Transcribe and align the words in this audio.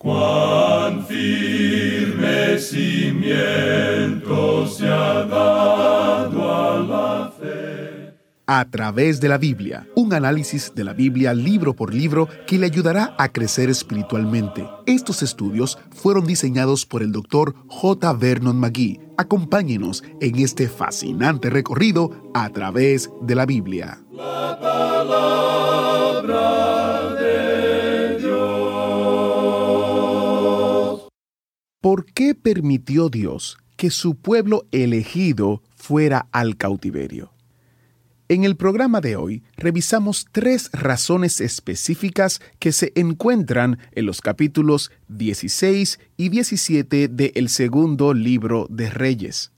Cuán 0.00 1.04
firme 1.04 2.58
cimiento 2.58 4.26
se 4.66 4.88
ha 4.88 5.26
dado 5.26 6.50
a 6.50 6.80
la 6.80 7.30
fe. 7.38 8.14
A 8.46 8.64
través 8.70 9.20
de 9.20 9.28
la 9.28 9.36
Biblia, 9.36 9.86
un 9.94 10.14
análisis 10.14 10.72
de 10.74 10.84
la 10.84 10.94
Biblia 10.94 11.34
libro 11.34 11.76
por 11.76 11.92
libro 11.92 12.30
que 12.46 12.56
le 12.56 12.64
ayudará 12.64 13.14
a 13.18 13.28
crecer 13.28 13.68
espiritualmente. 13.68 14.66
Estos 14.86 15.22
estudios 15.22 15.76
fueron 15.90 16.24
diseñados 16.24 16.86
por 16.86 17.02
el 17.02 17.12
Dr. 17.12 17.54
J. 17.68 18.10
Vernon 18.14 18.56
McGee. 18.58 19.02
Acompáñenos 19.18 20.02
en 20.22 20.38
este 20.38 20.66
fascinante 20.68 21.50
recorrido 21.50 22.32
a 22.32 22.48
través 22.48 23.10
de 23.20 23.34
la 23.34 23.44
Biblia. 23.44 24.00
La 24.10 24.58
palabra 24.58 25.50
¿Por 31.80 32.04
qué 32.04 32.34
permitió 32.34 33.08
Dios 33.08 33.56
que 33.78 33.88
su 33.88 34.14
pueblo 34.14 34.66
elegido 34.70 35.62
fuera 35.76 36.28
al 36.30 36.58
cautiverio? 36.58 37.32
En 38.28 38.44
el 38.44 38.54
programa 38.58 39.00
de 39.00 39.16
hoy 39.16 39.42
revisamos 39.56 40.26
tres 40.30 40.68
razones 40.74 41.40
específicas 41.40 42.42
que 42.58 42.72
se 42.72 42.92
encuentran 42.96 43.78
en 43.92 44.04
los 44.04 44.20
capítulos 44.20 44.92
16 45.08 45.98
y 46.18 46.28
17 46.28 47.08
del 47.08 47.48
segundo 47.48 48.12
libro 48.12 48.66
de 48.68 48.90
Reyes. 48.90 49.50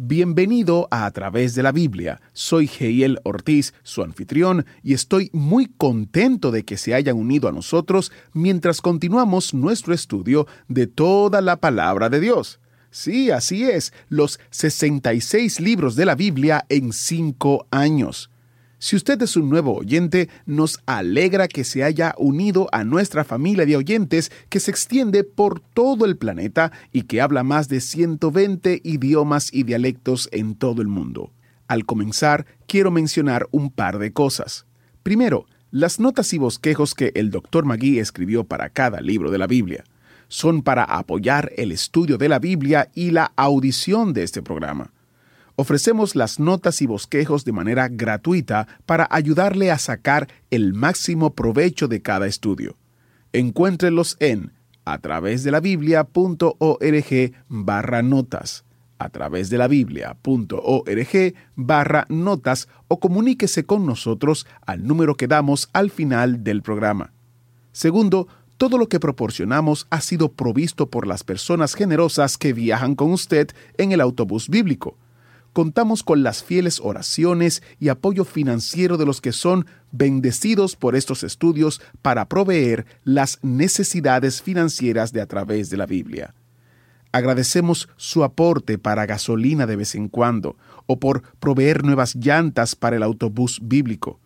Bienvenido 0.00 0.86
a 0.92 1.06
A 1.06 1.10
través 1.10 1.56
de 1.56 1.64
la 1.64 1.72
Biblia. 1.72 2.20
Soy 2.32 2.68
Geiel 2.68 3.18
Ortiz, 3.24 3.74
su 3.82 4.04
anfitrión, 4.04 4.64
y 4.84 4.94
estoy 4.94 5.28
muy 5.32 5.66
contento 5.66 6.52
de 6.52 6.64
que 6.64 6.76
se 6.76 6.94
hayan 6.94 7.16
unido 7.16 7.48
a 7.48 7.52
nosotros 7.52 8.12
mientras 8.32 8.80
continuamos 8.80 9.54
nuestro 9.54 9.92
estudio 9.92 10.46
de 10.68 10.86
toda 10.86 11.40
la 11.40 11.56
palabra 11.56 12.08
de 12.10 12.20
Dios. 12.20 12.60
Sí, 12.92 13.32
así 13.32 13.64
es, 13.64 13.92
los 14.08 14.38
66 14.50 15.58
libros 15.58 15.96
de 15.96 16.06
la 16.06 16.14
Biblia 16.14 16.64
en 16.68 16.92
cinco 16.92 17.66
años. 17.72 18.30
Si 18.80 18.94
usted 18.94 19.20
es 19.22 19.36
un 19.36 19.50
nuevo 19.50 19.76
oyente, 19.76 20.28
nos 20.46 20.78
alegra 20.86 21.48
que 21.48 21.64
se 21.64 21.82
haya 21.82 22.14
unido 22.16 22.68
a 22.70 22.84
nuestra 22.84 23.24
familia 23.24 23.66
de 23.66 23.76
oyentes 23.76 24.30
que 24.48 24.60
se 24.60 24.70
extiende 24.70 25.24
por 25.24 25.58
todo 25.58 26.04
el 26.04 26.16
planeta 26.16 26.70
y 26.92 27.02
que 27.02 27.20
habla 27.20 27.42
más 27.42 27.68
de 27.68 27.80
120 27.80 28.80
idiomas 28.84 29.52
y 29.52 29.64
dialectos 29.64 30.28
en 30.30 30.54
todo 30.54 30.80
el 30.80 30.86
mundo. 30.86 31.32
Al 31.66 31.86
comenzar, 31.86 32.46
quiero 32.68 32.92
mencionar 32.92 33.48
un 33.50 33.70
par 33.70 33.98
de 33.98 34.12
cosas. 34.12 34.64
Primero, 35.02 35.46
las 35.72 35.98
notas 35.98 36.32
y 36.32 36.38
bosquejos 36.38 36.94
que 36.94 37.10
el 37.16 37.30
Dr. 37.30 37.64
Magui 37.64 37.98
escribió 37.98 38.44
para 38.44 38.70
cada 38.70 39.00
libro 39.00 39.32
de 39.32 39.38
la 39.38 39.48
Biblia. 39.48 39.82
Son 40.28 40.62
para 40.62 40.84
apoyar 40.84 41.50
el 41.56 41.72
estudio 41.72 42.16
de 42.16 42.28
la 42.28 42.38
Biblia 42.38 42.90
y 42.94 43.10
la 43.10 43.32
audición 43.34 44.12
de 44.12 44.22
este 44.22 44.40
programa. 44.40 44.92
Ofrecemos 45.60 46.14
las 46.14 46.38
notas 46.38 46.80
y 46.82 46.86
bosquejos 46.86 47.44
de 47.44 47.50
manera 47.50 47.88
gratuita 47.88 48.68
para 48.86 49.08
ayudarle 49.10 49.72
a 49.72 49.78
sacar 49.78 50.28
el 50.52 50.72
máximo 50.72 51.34
provecho 51.34 51.88
de 51.88 52.00
cada 52.00 52.28
estudio. 52.28 52.76
Encuéntrelos 53.32 54.16
en 54.20 54.52
a 54.84 54.98
través 54.98 55.42
de 55.42 55.50
la 55.50 55.58
biblia.org 55.58 57.32
barra 57.48 58.02
notas 58.02 58.64
a 59.00 59.08
través 59.08 59.50
de 59.50 59.58
la 59.58 59.66
biblia.org 59.66 61.34
barra 61.56 62.06
notas 62.08 62.68
o 62.86 63.00
comuníquese 63.00 63.64
con 63.64 63.84
nosotros 63.84 64.46
al 64.64 64.86
número 64.86 65.16
que 65.16 65.26
damos 65.26 65.70
al 65.72 65.90
final 65.90 66.44
del 66.44 66.62
programa. 66.62 67.10
Segundo, 67.72 68.28
todo 68.58 68.78
lo 68.78 68.88
que 68.88 69.00
proporcionamos 69.00 69.88
ha 69.90 70.02
sido 70.02 70.30
provisto 70.30 70.88
por 70.88 71.08
las 71.08 71.24
personas 71.24 71.74
generosas 71.74 72.38
que 72.38 72.52
viajan 72.52 72.94
con 72.94 73.10
usted 73.10 73.48
en 73.76 73.90
el 73.90 74.00
autobús 74.00 74.48
bíblico 74.48 74.96
contamos 75.58 76.04
con 76.04 76.22
las 76.22 76.44
fieles 76.44 76.78
oraciones 76.80 77.64
y 77.80 77.88
apoyo 77.88 78.24
financiero 78.24 78.96
de 78.96 79.04
los 79.04 79.20
que 79.20 79.32
son 79.32 79.66
bendecidos 79.90 80.76
por 80.76 80.94
estos 80.94 81.24
estudios 81.24 81.80
para 82.00 82.28
proveer 82.28 82.86
las 83.02 83.40
necesidades 83.42 84.40
financieras 84.40 85.12
de 85.12 85.20
a 85.20 85.26
través 85.26 85.68
de 85.68 85.76
la 85.76 85.86
Biblia. 85.86 86.32
Agradecemos 87.10 87.88
su 87.96 88.22
aporte 88.22 88.78
para 88.78 89.04
gasolina 89.04 89.66
de 89.66 89.74
vez 89.74 89.96
en 89.96 90.06
cuando 90.06 90.56
o 90.86 91.00
por 91.00 91.22
proveer 91.40 91.82
nuevas 91.82 92.14
llantas 92.14 92.76
para 92.76 92.94
el 92.94 93.02
autobús 93.02 93.58
bíblico. 93.60 94.20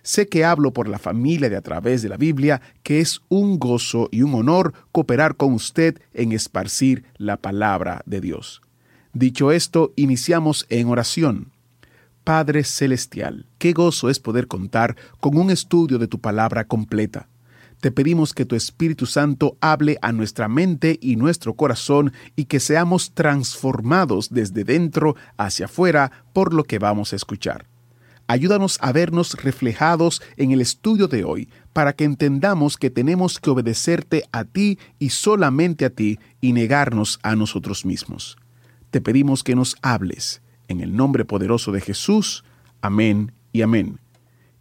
Sé 0.00 0.26
que 0.26 0.46
hablo 0.46 0.72
por 0.72 0.88
la 0.88 0.98
familia 0.98 1.50
de 1.50 1.56
a 1.56 1.60
través 1.60 2.00
de 2.00 2.08
la 2.08 2.16
Biblia, 2.16 2.62
que 2.82 3.00
es 3.00 3.20
un 3.28 3.58
gozo 3.58 4.08
y 4.10 4.22
un 4.22 4.32
honor 4.32 4.72
cooperar 4.90 5.36
con 5.36 5.52
usted 5.52 6.00
en 6.14 6.32
esparcir 6.32 7.04
la 7.18 7.36
palabra 7.36 8.00
de 8.06 8.22
Dios. 8.22 8.62
Dicho 9.14 9.52
esto, 9.52 9.92
iniciamos 9.96 10.66
en 10.68 10.88
oración. 10.88 11.50
Padre 12.24 12.62
Celestial, 12.62 13.46
qué 13.56 13.72
gozo 13.72 14.10
es 14.10 14.20
poder 14.20 14.48
contar 14.48 14.96
con 15.18 15.38
un 15.38 15.50
estudio 15.50 15.98
de 15.98 16.08
tu 16.08 16.20
palabra 16.20 16.64
completa. 16.64 17.26
Te 17.80 17.90
pedimos 17.90 18.34
que 18.34 18.44
tu 18.44 18.54
Espíritu 18.54 19.06
Santo 19.06 19.56
hable 19.60 19.98
a 20.02 20.12
nuestra 20.12 20.46
mente 20.46 20.98
y 21.00 21.16
nuestro 21.16 21.54
corazón 21.54 22.12
y 22.36 22.44
que 22.44 22.60
seamos 22.60 23.12
transformados 23.14 24.28
desde 24.30 24.64
dentro 24.64 25.16
hacia 25.38 25.66
afuera 25.66 26.12
por 26.34 26.52
lo 26.52 26.64
que 26.64 26.78
vamos 26.78 27.14
a 27.14 27.16
escuchar. 27.16 27.66
Ayúdanos 28.26 28.76
a 28.82 28.92
vernos 28.92 29.42
reflejados 29.42 30.20
en 30.36 30.50
el 30.50 30.60
estudio 30.60 31.08
de 31.08 31.24
hoy 31.24 31.48
para 31.72 31.94
que 31.94 32.04
entendamos 32.04 32.76
que 32.76 32.90
tenemos 32.90 33.38
que 33.38 33.48
obedecerte 33.48 34.24
a 34.32 34.44
ti 34.44 34.78
y 34.98 35.10
solamente 35.10 35.86
a 35.86 35.90
ti 35.90 36.18
y 36.42 36.52
negarnos 36.52 37.20
a 37.22 37.36
nosotros 37.36 37.86
mismos 37.86 38.36
te 38.90 39.00
pedimos 39.00 39.42
que 39.42 39.54
nos 39.54 39.76
hables. 39.82 40.42
En 40.68 40.80
el 40.80 40.96
nombre 40.96 41.24
poderoso 41.24 41.72
de 41.72 41.80
Jesús. 41.80 42.44
Amén 42.80 43.32
y 43.52 43.62
amén. 43.62 44.00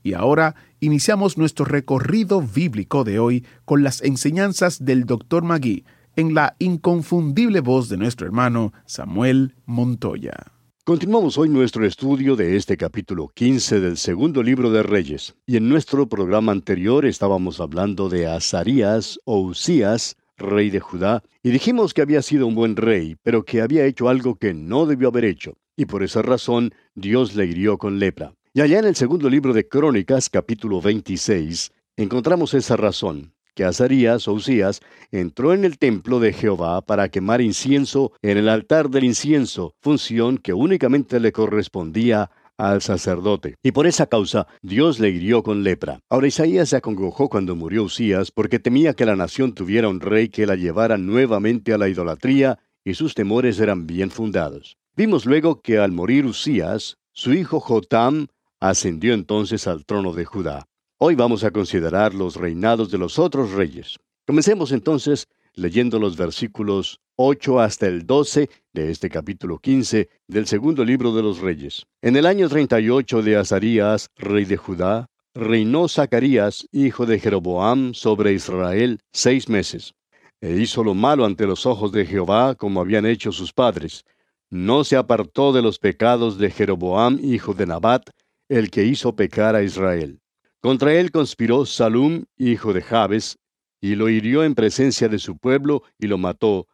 Y 0.04 0.14
ahora 0.14 0.56
iniciamos 0.80 1.38
nuestro 1.38 1.66
recorrido 1.66 2.42
bíblico 2.42 3.04
de 3.04 3.20
hoy 3.20 3.46
con 3.66 3.84
las 3.84 4.02
enseñanzas 4.02 4.86
del 4.86 5.06
Dr. 5.06 5.44
Magui 5.44 5.86
en 6.16 6.34
la 6.34 6.56
inconfundible 6.60 7.62
voz 7.62 7.90
de 7.90 7.98
nuestro 7.98 8.26
hermano 8.26 8.74
Samuel 8.86 9.56
Montoya. 9.66 10.52
Continuamos 10.84 11.38
hoy 11.38 11.50
nuestro 11.50 11.86
estudio 11.86 12.36
de 12.36 12.56
este 12.56 12.78
capítulo 12.78 13.28
15 13.28 13.82
del 13.82 13.98
segundo 13.98 14.42
libro 14.42 14.72
de 14.72 14.84
Reyes. 14.84 15.36
Y 15.46 15.58
en 15.58 15.68
nuestro 15.70 16.08
programa 16.08 16.54
anterior 16.54 17.06
estábamos 17.06 17.60
hablando 17.60 18.08
de 18.08 18.28
Azarías 18.28 19.20
o 19.26 19.42
Usías, 19.42 20.16
rey 20.38 20.70
de 20.70 20.80
Judá, 20.80 21.24
y 21.44 21.50
dijimos 21.50 21.94
que 21.94 22.02
había 22.02 22.22
sido 22.22 22.48
un 22.48 22.56
buen 22.56 22.76
rey, 22.76 23.18
pero 23.24 23.44
que 23.44 23.62
había 23.62 23.86
hecho 23.86 24.10
algo 24.10 24.36
que 24.36 24.54
no 24.54 24.86
debió 24.86 25.10
haber 25.10 25.26
hecho, 25.26 25.58
y 25.76 25.86
por 25.86 26.04
esa 26.04 26.22
razón 26.22 26.74
Dios 26.96 27.36
le 27.36 27.46
hirió 27.46 27.78
con 27.78 28.00
lepra. 28.00 28.34
Y 28.54 28.62
allá 28.62 28.80
en 28.80 28.86
el 28.86 28.96
segundo 28.96 29.30
libro 29.30 29.54
de 29.54 29.68
Crónicas, 29.68 30.30
capítulo 30.30 30.82
26, 30.82 31.72
encontramos 31.96 32.54
esa 32.54 32.76
razón, 32.76 33.34
que 33.54 33.64
Azarías 33.64 34.28
o 34.28 34.34
Usías 34.34 34.82
entró 35.12 35.54
en 35.54 35.66
el 35.66 35.80
templo 35.80 36.20
de 36.20 36.32
Jehová 36.32 36.82
para 36.82 37.10
quemar 37.10 37.42
incienso 37.42 38.12
en 38.22 38.38
el 38.38 38.50
altar 38.50 38.90
del 38.90 39.04
incienso, 39.04 39.74
función 39.82 40.38
que 40.38 40.54
únicamente 40.54 41.20
le 41.20 41.32
correspondía 41.32 42.30
al 42.58 42.82
sacerdote. 42.82 43.56
Y 43.64 43.72
por 43.72 43.88
esa 43.88 44.08
causa 44.08 44.48
Dios 44.62 45.00
le 45.00 45.10
hirió 45.10 45.44
con 45.44 45.64
lepra. 45.64 46.00
Ahora 46.10 46.28
Isaías 46.28 46.70
se 46.70 46.78
acongojó 46.78 47.30
cuando 47.30 47.56
murió 47.56 47.84
Usías 47.84 48.32
porque 48.32 48.60
temía 48.60 48.94
que 48.94 49.06
la 49.06 49.16
nación 49.16 49.54
tuviera 49.54 49.90
un 49.90 50.00
rey 50.00 50.30
que 50.30 50.46
la 50.46 50.56
llevara 50.56 50.98
nuevamente 50.98 51.74
a 51.74 51.78
la 51.78 51.90
idolatría 51.90 52.60
y 52.84 52.94
sus 52.94 53.14
temores 53.14 53.60
eran 53.60 53.86
bien 53.86 54.12
fundados. 54.12 54.78
Vimos 54.96 55.26
luego 55.26 55.62
que 55.62 55.78
al 55.78 55.92
morir 55.92 56.26
Usías, 56.26 56.98
su 57.14 57.34
hijo 57.34 57.60
Jotam 57.60 58.28
ascendió 58.60 59.14
entonces 59.14 59.68
al 59.68 59.86
trono 59.86 60.14
de 60.14 60.26
Judá. 60.26 60.66
Hoy 60.98 61.14
vamos 61.14 61.44
a 61.44 61.52
considerar 61.52 62.16
los 62.16 62.36
reinados 62.36 62.90
de 62.90 62.98
los 62.98 63.20
otros 63.20 63.52
reyes. 63.52 63.98
Comencemos 64.26 64.72
entonces 64.72 65.28
leyendo 65.54 66.00
los 66.00 66.18
versículos 66.18 67.00
8 67.20 67.60
hasta 67.60 67.88
el 67.88 68.06
12 68.06 68.48
de 68.74 68.92
este 68.92 69.10
capítulo 69.10 69.58
15 69.58 70.08
del 70.28 70.46
segundo 70.46 70.86
libro 70.86 71.16
de 71.16 71.24
los 71.24 71.40
Reyes. 71.40 71.88
En 72.04 72.16
el 72.16 72.28
año 72.28 72.48
38 72.48 73.24
de 73.24 73.38
Azarías, 73.38 74.12
rey 74.18 74.46
de 74.46 74.56
Judá, 74.56 75.10
reinó 75.34 75.88
Zacarías, 75.88 76.68
hijo 76.72 77.08
de 77.08 77.20
Jeroboam, 77.20 77.96
sobre 77.96 78.34
Israel 78.34 79.00
seis 79.12 79.50
meses. 79.50 79.96
E 80.42 80.58
hizo 80.58 80.84
lo 80.84 80.94
malo 80.94 81.26
ante 81.26 81.48
los 81.48 81.66
ojos 81.66 81.92
de 81.92 82.06
Jehová, 82.06 82.54
como 82.54 82.82
habían 82.82 83.08
hecho 83.08 83.32
sus 83.32 83.52
padres. 83.52 84.06
No 84.52 84.84
se 84.84 84.96
apartó 84.96 85.52
de 85.54 85.64
los 85.64 85.80
pecados 85.80 86.38
de 86.38 86.52
Jeroboam, 86.52 87.20
hijo 87.20 87.56
de 87.56 87.66
Nabat, 87.66 88.12
el 88.48 88.70
que 88.70 88.84
hizo 88.84 89.16
pecar 89.16 89.56
a 89.56 89.64
Israel. 89.64 90.20
Contra 90.62 90.94
él 90.94 91.10
conspiró 91.10 91.66
Salum, 91.66 92.26
hijo 92.38 92.74
de 92.74 92.84
Jabes, 92.84 93.40
y 93.82 93.96
lo 93.96 94.08
hirió 94.08 94.44
en 94.44 94.54
presencia 94.54 95.10
de 95.10 95.18
su 95.18 95.36
pueblo 95.40 95.82
y 95.98 96.06
lo 96.06 96.20
mató, 96.20 96.68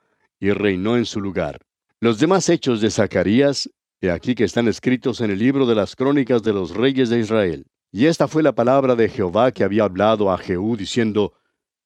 y 0.43 0.51
reinó 0.51 0.97
en 0.97 1.05
su 1.05 1.21
lugar. 1.21 1.61
Los 2.01 2.19
demás 2.19 2.49
hechos 2.49 2.81
de 2.81 2.91
Zacarías, 2.91 3.69
he 4.01 4.11
aquí 4.11 4.35
que 4.35 4.43
están 4.43 4.67
escritos 4.67 5.21
en 5.21 5.31
el 5.31 5.39
libro 5.39 5.65
de 5.65 5.73
las 5.73 5.95
crónicas 5.95 6.43
de 6.43 6.51
los 6.51 6.71
reyes 6.75 7.07
de 7.07 7.19
Israel. 7.19 7.65
Y 7.93 8.07
esta 8.07 8.27
fue 8.27 8.43
la 8.43 8.51
palabra 8.51 8.97
de 8.97 9.07
Jehová 9.07 9.53
que 9.53 9.63
había 9.63 9.85
hablado 9.85 10.29
a 10.29 10.37
Jehú, 10.37 10.75
diciendo, 10.75 11.31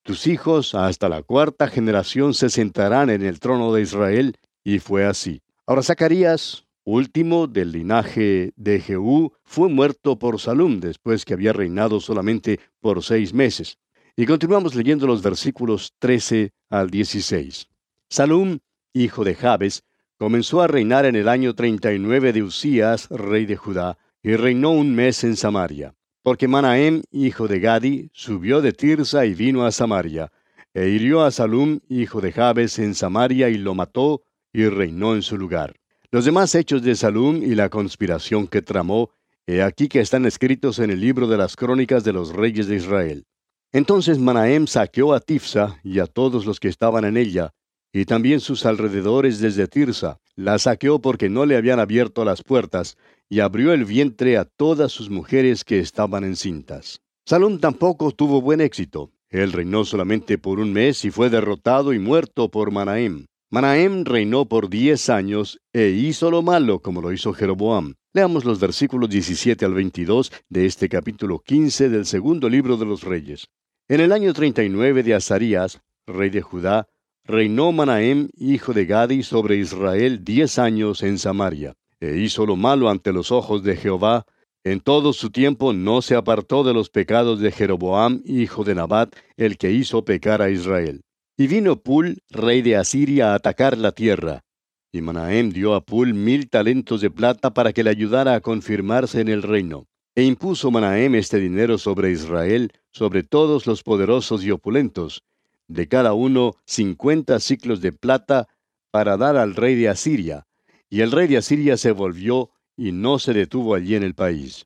tus 0.01 0.25
hijos 0.25 0.74
hasta 0.74 1.07
la 1.07 1.21
cuarta 1.21 1.68
generación 1.68 2.33
se 2.33 2.50
sentarán 2.50 3.12
en 3.12 3.24
el 3.24 3.39
trono 3.39 3.71
de 3.71 3.83
Israel, 3.83 4.36
y 4.63 4.80
fue 4.80 5.06
así. 5.06 5.44
Ahora 5.68 5.83
Zacarías, 5.83 6.65
último 6.83 7.45
del 7.45 7.74
linaje 7.74 8.54
de 8.56 8.80
Jehú, 8.80 9.33
fue 9.44 9.69
muerto 9.69 10.18
por 10.18 10.39
Salum 10.39 10.80
después 10.80 11.25
que 11.25 11.36
había 11.36 11.54
reinado 11.54 12.00
solamente 12.00 12.59
por 12.80 13.04
seis 13.04 13.36
meses. 13.36 13.77
Y 14.15 14.25
continuamos 14.25 14.74
leyendo 14.74 15.06
los 15.06 15.21
versículos 15.21 15.94
13 16.00 16.54
al 16.71 16.89
16. 16.89 17.68
Salum, 18.09 18.59
hijo 18.94 19.25
de 19.25 19.36
Jabes, 19.36 19.83
comenzó 20.18 20.62
a 20.62 20.68
reinar 20.68 21.06
en 21.06 21.18
el 21.18 21.27
año 21.27 21.54
39 21.54 22.31
de 22.31 22.42
Usías, 22.42 23.09
rey 23.09 23.45
de 23.45 23.57
Judá, 23.57 23.98
y 24.24 24.38
reinó 24.38 24.71
un 24.71 24.95
mes 24.95 25.25
en 25.25 25.36
Samaria. 25.36 25.94
Porque 26.24 26.48
Manahem, 26.48 27.04
hijo 27.12 27.50
de 27.50 27.59
Gadi, 27.59 28.09
subió 28.13 28.62
de 28.62 28.71
Tirsa 28.71 29.25
y 29.25 29.33
vino 29.33 29.65
a 29.65 29.71
Samaria, 29.71 30.31
e 30.74 30.88
hirió 30.88 31.21
a 31.21 31.31
Salum, 31.31 31.80
hijo 31.89 32.21
de 32.21 32.31
Jabes, 32.31 32.80
en 32.80 32.95
Samaria, 32.95 33.50
y 33.50 33.57
lo 33.57 33.75
mató, 33.75 34.24
y 34.54 34.65
reinó 34.68 35.13
en 35.13 35.21
su 35.21 35.38
lugar. 35.38 35.75
Los 36.09 36.24
demás 36.24 36.56
hechos 36.56 36.83
de 36.83 36.95
Salum 36.95 37.44
y 37.44 37.56
la 37.56 37.68
conspiración 37.68 38.48
que 38.48 38.62
tramó, 38.62 39.12
he 39.45 39.62
aquí 39.62 39.89
que 39.89 40.00
están 40.00 40.25
escritos 40.25 40.80
en 40.80 40.92
el 40.92 41.01
libro 41.01 41.27
de 41.27 41.38
las 41.38 41.57
crónicas 41.57 42.06
de 42.06 42.13
los 42.13 42.31
reyes 42.31 42.68
de 42.68 42.77
Israel. 42.77 43.25
Entonces 43.74 44.18
Manahem 44.18 44.65
saqueó 44.65 45.13
a 45.13 45.19
Tifsa 45.19 45.81
y 45.83 46.00
a 46.00 46.06
todos 46.06 46.45
los 46.45 46.62
que 46.62 46.69
estaban 46.69 47.04
en 47.04 47.18
ella, 47.18 47.54
y 47.94 48.06
también 48.06 48.39
sus 48.39 48.66
alrededores 48.66 49.39
desde 49.39 49.68
Tirsa. 49.68 50.19
La 50.36 50.60
saqueó 50.60 51.00
porque 51.00 51.30
no 51.30 51.45
le 51.45 51.56
habían 51.56 51.80
abierto 51.80 52.25
las 52.25 52.44
puertas, 52.44 52.98
y 53.30 53.39
abrió 53.39 53.74
el 53.74 53.86
vientre 53.86 54.38
a 54.38 54.45
todas 54.45 54.92
sus 54.92 55.10
mujeres 55.10 55.63
que 55.63 55.80
estaban 55.80 56.24
encintas. 56.24 57.01
Salom 57.25 57.60
tampoco 57.60 58.12
tuvo 58.12 58.42
buen 58.42 58.62
éxito. 58.62 59.12
Él 59.30 59.51
reinó 59.51 59.84
solamente 59.84 60.38
por 60.38 60.60
un 60.60 60.72
mes 60.72 61.04
y 61.04 61.12
fue 61.12 61.30
derrotado 61.30 61.94
y 61.94 62.00
muerto 62.00 62.50
por 62.50 62.72
Manahem. 62.72 63.25
Manahem 63.50 64.06
reinó 64.06 64.45
por 64.45 64.69
diez 64.69 65.10
años 65.10 65.60
e 65.74 65.90
hizo 65.90 66.31
lo 66.31 66.42
malo 66.42 66.80
como 66.80 67.01
lo 67.01 67.12
hizo 67.12 67.33
Jeroboam. 67.33 67.95
Leamos 68.13 68.45
los 68.45 68.60
versículos 68.60 69.10
17 69.10 69.63
al 69.66 69.74
22 69.74 70.31
de 70.50 70.66
este 70.66 70.90
capítulo 70.90 71.40
15 71.40 71.90
del 71.90 72.06
segundo 72.06 72.50
libro 72.50 72.78
de 72.78 72.86
los 72.86 73.04
Reyes. 73.04 73.48
En 73.90 74.01
el 74.01 74.12
año 74.12 74.33
39 74.33 75.04
de 75.04 75.13
Azarías, 75.13 75.81
rey 76.06 76.30
de 76.30 76.42
Judá, 76.42 76.88
reinó 77.28 77.72
Manahem, 77.72 78.30
hijo 78.38 78.74
de 78.74 78.86
Gadi, 78.86 79.22
sobre 79.22 79.58
Israel 79.58 80.24
diez 80.24 80.58
años 80.58 81.04
en 81.04 81.20
Samaria 81.20 81.76
e 82.00 82.18
hizo 82.18 82.46
lo 82.46 82.56
malo 82.56 82.90
ante 82.90 83.12
los 83.12 83.32
ojos 83.32 83.64
de 83.64 83.76
Jehová, 83.76 84.26
en 84.64 84.82
todo 84.82 85.14
su 85.14 85.30
tiempo 85.30 85.74
no 85.74 86.02
se 86.02 86.16
apartó 86.16 86.64
de 86.64 86.74
los 86.74 86.90
pecados 86.90 87.40
de 87.40 87.52
Jeroboam, 87.52 88.22
hijo 88.26 88.64
de 88.64 88.76
Nabat, 88.76 89.16
el 89.38 89.58
que 89.58 89.72
hizo 89.72 90.04
pecar 90.04 90.42
a 90.42 90.50
Israel. 90.50 91.02
Y 91.38 91.48
vino 91.48 91.78
Pul, 91.78 92.18
rey 92.30 92.62
de 92.62 92.76
Asiria, 92.76 93.32
a 93.32 93.36
atacar 93.36 93.78
la 93.78 93.92
tierra. 93.92 94.44
Y 94.92 95.02
Manahem 95.02 95.52
dio 95.52 95.74
a 95.74 95.82
Pul 95.82 96.14
mil 96.14 96.50
talentos 96.50 97.02
de 97.02 97.10
plata 97.10 97.54
para 97.54 97.72
que 97.72 97.84
le 97.84 97.92
ayudara 97.92 98.36
a 98.36 98.42
confirmarse 98.42 99.22
en 99.22 99.30
el 99.30 99.44
reino. 99.44 99.86
E 100.16 100.24
impuso 100.24 100.72
Manahem 100.72 101.16
este 101.16 101.40
dinero 101.40 101.78
sobre 101.78 102.12
Israel, 102.12 102.72
sobre 102.92 103.24
todos 103.24 103.68
los 103.68 103.84
poderosos 103.84 104.44
y 104.44 104.52
opulentos, 104.52 105.22
de 105.68 105.88
cada 105.88 106.14
uno 106.14 106.56
cincuenta 106.66 107.40
ciclos 107.40 107.81
de 107.81 107.92
plata, 107.92 108.48
para 108.92 109.18
dar 109.18 109.38
al 109.38 109.56
rey 109.56 109.75
de 109.75 109.90
Asiria, 109.90 110.48
y 110.90 111.02
el 111.02 111.12
rey 111.12 111.28
de 111.28 111.38
Asiria 111.38 111.78
se 111.78 111.92
volvió 111.92 112.52
y 112.78 112.92
no 112.92 113.19
se 113.19 113.34
detuvo 113.34 113.75
allí 113.75 113.96
en 113.96 114.04
el 114.04 114.16
país. 114.16 114.66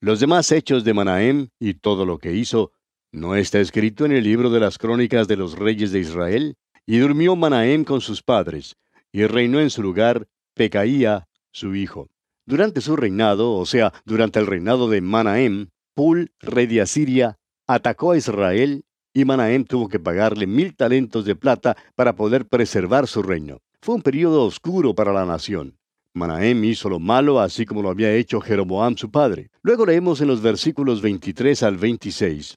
Los 0.00 0.20
demás 0.20 0.50
hechos 0.52 0.84
de 0.84 0.94
Manahem 0.94 1.48
y 1.58 1.74
todo 1.74 2.06
lo 2.06 2.18
que 2.18 2.32
hizo, 2.32 2.72
¿no 3.12 3.34
está 3.34 3.60
escrito 3.60 4.04
en 4.04 4.12
el 4.12 4.24
libro 4.24 4.50
de 4.50 4.60
las 4.60 4.78
crónicas 4.78 5.28
de 5.28 5.36
los 5.36 5.58
reyes 5.58 5.92
de 5.92 6.00
Israel? 6.00 6.56
Y 6.86 6.98
durmió 6.98 7.36
Manahem 7.36 7.84
con 7.84 8.00
sus 8.00 8.22
padres, 8.22 8.76
y 9.12 9.26
reinó 9.26 9.60
en 9.60 9.70
su 9.70 9.82
lugar 9.82 10.28
Pecaía, 10.54 11.28
su 11.52 11.74
hijo. 11.74 12.08
Durante 12.46 12.80
su 12.80 12.96
reinado, 12.96 13.54
o 13.54 13.66
sea, 13.66 13.92
durante 14.04 14.38
el 14.38 14.46
reinado 14.46 14.88
de 14.88 15.00
Manahem, 15.00 15.68
Pul, 15.94 16.32
rey 16.40 16.66
de 16.66 16.80
Asiria, 16.80 17.38
atacó 17.66 18.12
a 18.12 18.16
Israel 18.16 18.84
y 19.12 19.24
Manahem 19.24 19.64
tuvo 19.64 19.88
que 19.88 19.98
pagarle 19.98 20.46
mil 20.46 20.76
talentos 20.76 21.24
de 21.24 21.34
plata 21.34 21.76
para 21.94 22.14
poder 22.14 22.46
preservar 22.46 23.06
su 23.06 23.22
reino. 23.22 23.58
Fue 23.80 23.94
un 23.94 24.02
periodo 24.02 24.44
oscuro 24.44 24.94
para 24.94 25.12
la 25.12 25.24
nación. 25.24 25.76
Manahem 26.14 26.64
hizo 26.64 26.88
lo 26.88 26.98
malo 26.98 27.40
así 27.40 27.64
como 27.64 27.82
lo 27.82 27.90
había 27.90 28.12
hecho 28.14 28.40
Jeroboam 28.40 28.96
su 28.96 29.10
padre. 29.10 29.50
Luego 29.62 29.86
leemos 29.86 30.20
en 30.20 30.28
los 30.28 30.42
versículos 30.42 31.00
23 31.00 31.62
al 31.62 31.76
26. 31.76 32.56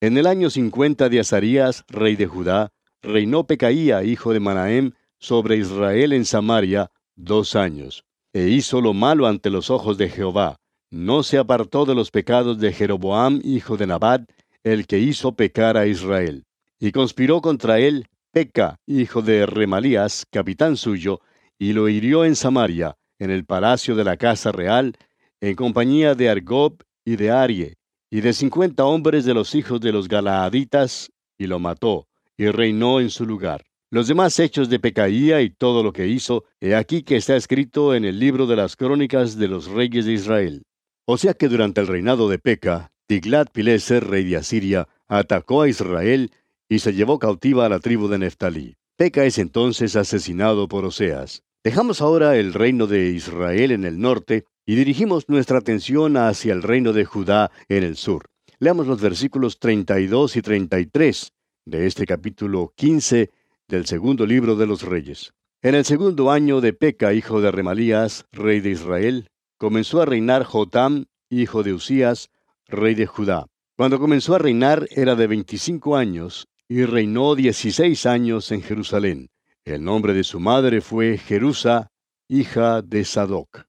En 0.00 0.16
el 0.16 0.26
año 0.26 0.48
50 0.48 1.08
de 1.08 1.20
Azarías, 1.20 1.84
rey 1.88 2.16
de 2.16 2.26
Judá, 2.26 2.72
reinó 3.02 3.46
Pecaía, 3.46 4.02
hijo 4.04 4.32
de 4.32 4.40
Manahem, 4.40 4.92
sobre 5.18 5.56
Israel 5.56 6.12
en 6.12 6.24
Samaria, 6.24 6.90
dos 7.16 7.54
años. 7.56 8.04
E 8.32 8.48
hizo 8.48 8.80
lo 8.80 8.94
malo 8.94 9.26
ante 9.26 9.50
los 9.50 9.70
ojos 9.70 9.98
de 9.98 10.08
Jehová. 10.08 10.56
No 10.90 11.22
se 11.22 11.38
apartó 11.38 11.84
de 11.84 11.94
los 11.94 12.10
pecados 12.10 12.58
de 12.58 12.72
Jeroboam, 12.72 13.40
hijo 13.44 13.76
de 13.76 13.86
Nabat, 13.86 14.22
el 14.64 14.86
que 14.86 14.98
hizo 14.98 15.34
pecar 15.34 15.76
a 15.76 15.86
Israel. 15.86 16.44
Y 16.78 16.92
conspiró 16.92 17.40
contra 17.40 17.78
él 17.78 18.06
Peca, 18.32 18.76
hijo 18.86 19.22
de 19.22 19.44
Remalías, 19.44 20.24
capitán 20.30 20.76
suyo, 20.76 21.20
y 21.58 21.72
lo 21.72 21.88
hirió 21.88 22.24
en 22.24 22.36
Samaria, 22.36 22.96
en 23.18 23.30
el 23.30 23.44
palacio 23.44 23.96
de 23.96 24.04
la 24.04 24.16
casa 24.16 24.52
real, 24.52 24.96
en 25.40 25.56
compañía 25.56 26.14
de 26.14 26.30
Argob 26.30 26.82
y 27.04 27.16
de 27.16 27.30
Arie, 27.30 27.76
y 28.08 28.20
de 28.20 28.32
cincuenta 28.32 28.84
hombres 28.84 29.24
de 29.24 29.34
los 29.34 29.54
hijos 29.54 29.80
de 29.80 29.92
los 29.92 30.08
Galaaditas, 30.08 31.10
y 31.38 31.46
lo 31.46 31.58
mató, 31.58 32.06
y 32.36 32.46
reinó 32.48 33.00
en 33.00 33.10
su 33.10 33.26
lugar. 33.26 33.64
Los 33.90 34.06
demás 34.06 34.38
hechos 34.38 34.68
de 34.68 34.78
Pecaía 34.78 35.42
y 35.42 35.50
todo 35.50 35.82
lo 35.82 35.92
que 35.92 36.06
hizo, 36.06 36.44
he 36.60 36.76
aquí 36.76 37.02
que 37.02 37.16
está 37.16 37.34
escrito 37.34 37.94
en 37.94 38.04
el 38.04 38.20
libro 38.20 38.46
de 38.46 38.54
las 38.54 38.76
crónicas 38.76 39.36
de 39.36 39.48
los 39.48 39.66
reyes 39.66 40.06
de 40.06 40.12
Israel. 40.12 40.62
O 41.06 41.18
sea 41.18 41.34
que 41.34 41.48
durante 41.48 41.80
el 41.80 41.88
reinado 41.88 42.28
de 42.28 42.38
Peca, 42.38 42.92
Tiglat-Pileser, 43.10 44.04
rey 44.04 44.22
de 44.22 44.36
Asiria, 44.36 44.86
atacó 45.08 45.62
a 45.62 45.68
Israel 45.68 46.30
y 46.68 46.78
se 46.78 46.92
llevó 46.92 47.18
cautiva 47.18 47.66
a 47.66 47.68
la 47.68 47.80
tribu 47.80 48.06
de 48.06 48.20
Neftalí. 48.20 48.76
Peca 48.96 49.24
es 49.24 49.38
entonces 49.38 49.96
asesinado 49.96 50.68
por 50.68 50.84
Oseas. 50.84 51.42
Dejamos 51.64 52.00
ahora 52.02 52.36
el 52.36 52.54
reino 52.54 52.86
de 52.86 53.08
Israel 53.08 53.72
en 53.72 53.84
el 53.84 53.98
norte 53.98 54.44
y 54.64 54.76
dirigimos 54.76 55.28
nuestra 55.28 55.58
atención 55.58 56.16
hacia 56.16 56.52
el 56.52 56.62
reino 56.62 56.92
de 56.92 57.04
Judá 57.04 57.50
en 57.68 57.82
el 57.82 57.96
sur. 57.96 58.26
Leamos 58.60 58.86
los 58.86 59.00
versículos 59.00 59.58
32 59.58 60.36
y 60.36 60.42
33 60.42 61.32
de 61.64 61.86
este 61.88 62.06
capítulo 62.06 62.72
15 62.76 63.28
del 63.66 63.86
segundo 63.86 64.24
libro 64.24 64.54
de 64.54 64.68
los 64.68 64.82
Reyes. 64.82 65.32
En 65.62 65.74
el 65.74 65.84
segundo 65.84 66.30
año 66.30 66.60
de 66.60 66.74
Peca, 66.74 67.12
hijo 67.12 67.40
de 67.40 67.50
Remalías, 67.50 68.26
rey 68.30 68.60
de 68.60 68.70
Israel, 68.70 69.30
comenzó 69.58 70.00
a 70.00 70.06
reinar 70.06 70.44
Jotam, 70.44 71.06
hijo 71.28 71.64
de 71.64 71.72
Usías, 71.72 72.30
rey 72.70 72.94
de 72.94 73.06
Judá. 73.06 73.46
Cuando 73.76 73.98
comenzó 73.98 74.34
a 74.34 74.38
reinar 74.38 74.86
era 74.90 75.16
de 75.16 75.26
veinticinco 75.26 75.96
años 75.96 76.46
y 76.68 76.84
reinó 76.84 77.34
dieciséis 77.34 78.06
años 78.06 78.52
en 78.52 78.62
Jerusalén. 78.62 79.30
El 79.64 79.84
nombre 79.84 80.14
de 80.14 80.24
su 80.24 80.40
madre 80.40 80.80
fue 80.80 81.18
Jerusa, 81.18 81.90
hija 82.28 82.82
de 82.82 83.04
Sadoc. 83.04 83.64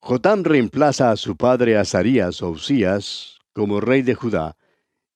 Jotam 0.00 0.44
reemplaza 0.44 1.10
a 1.10 1.16
su 1.16 1.36
padre 1.36 1.76
Azarías 1.76 2.42
o 2.42 2.50
Usías 2.50 3.38
como 3.52 3.80
rey 3.80 4.02
de 4.02 4.14
Judá 4.14 4.56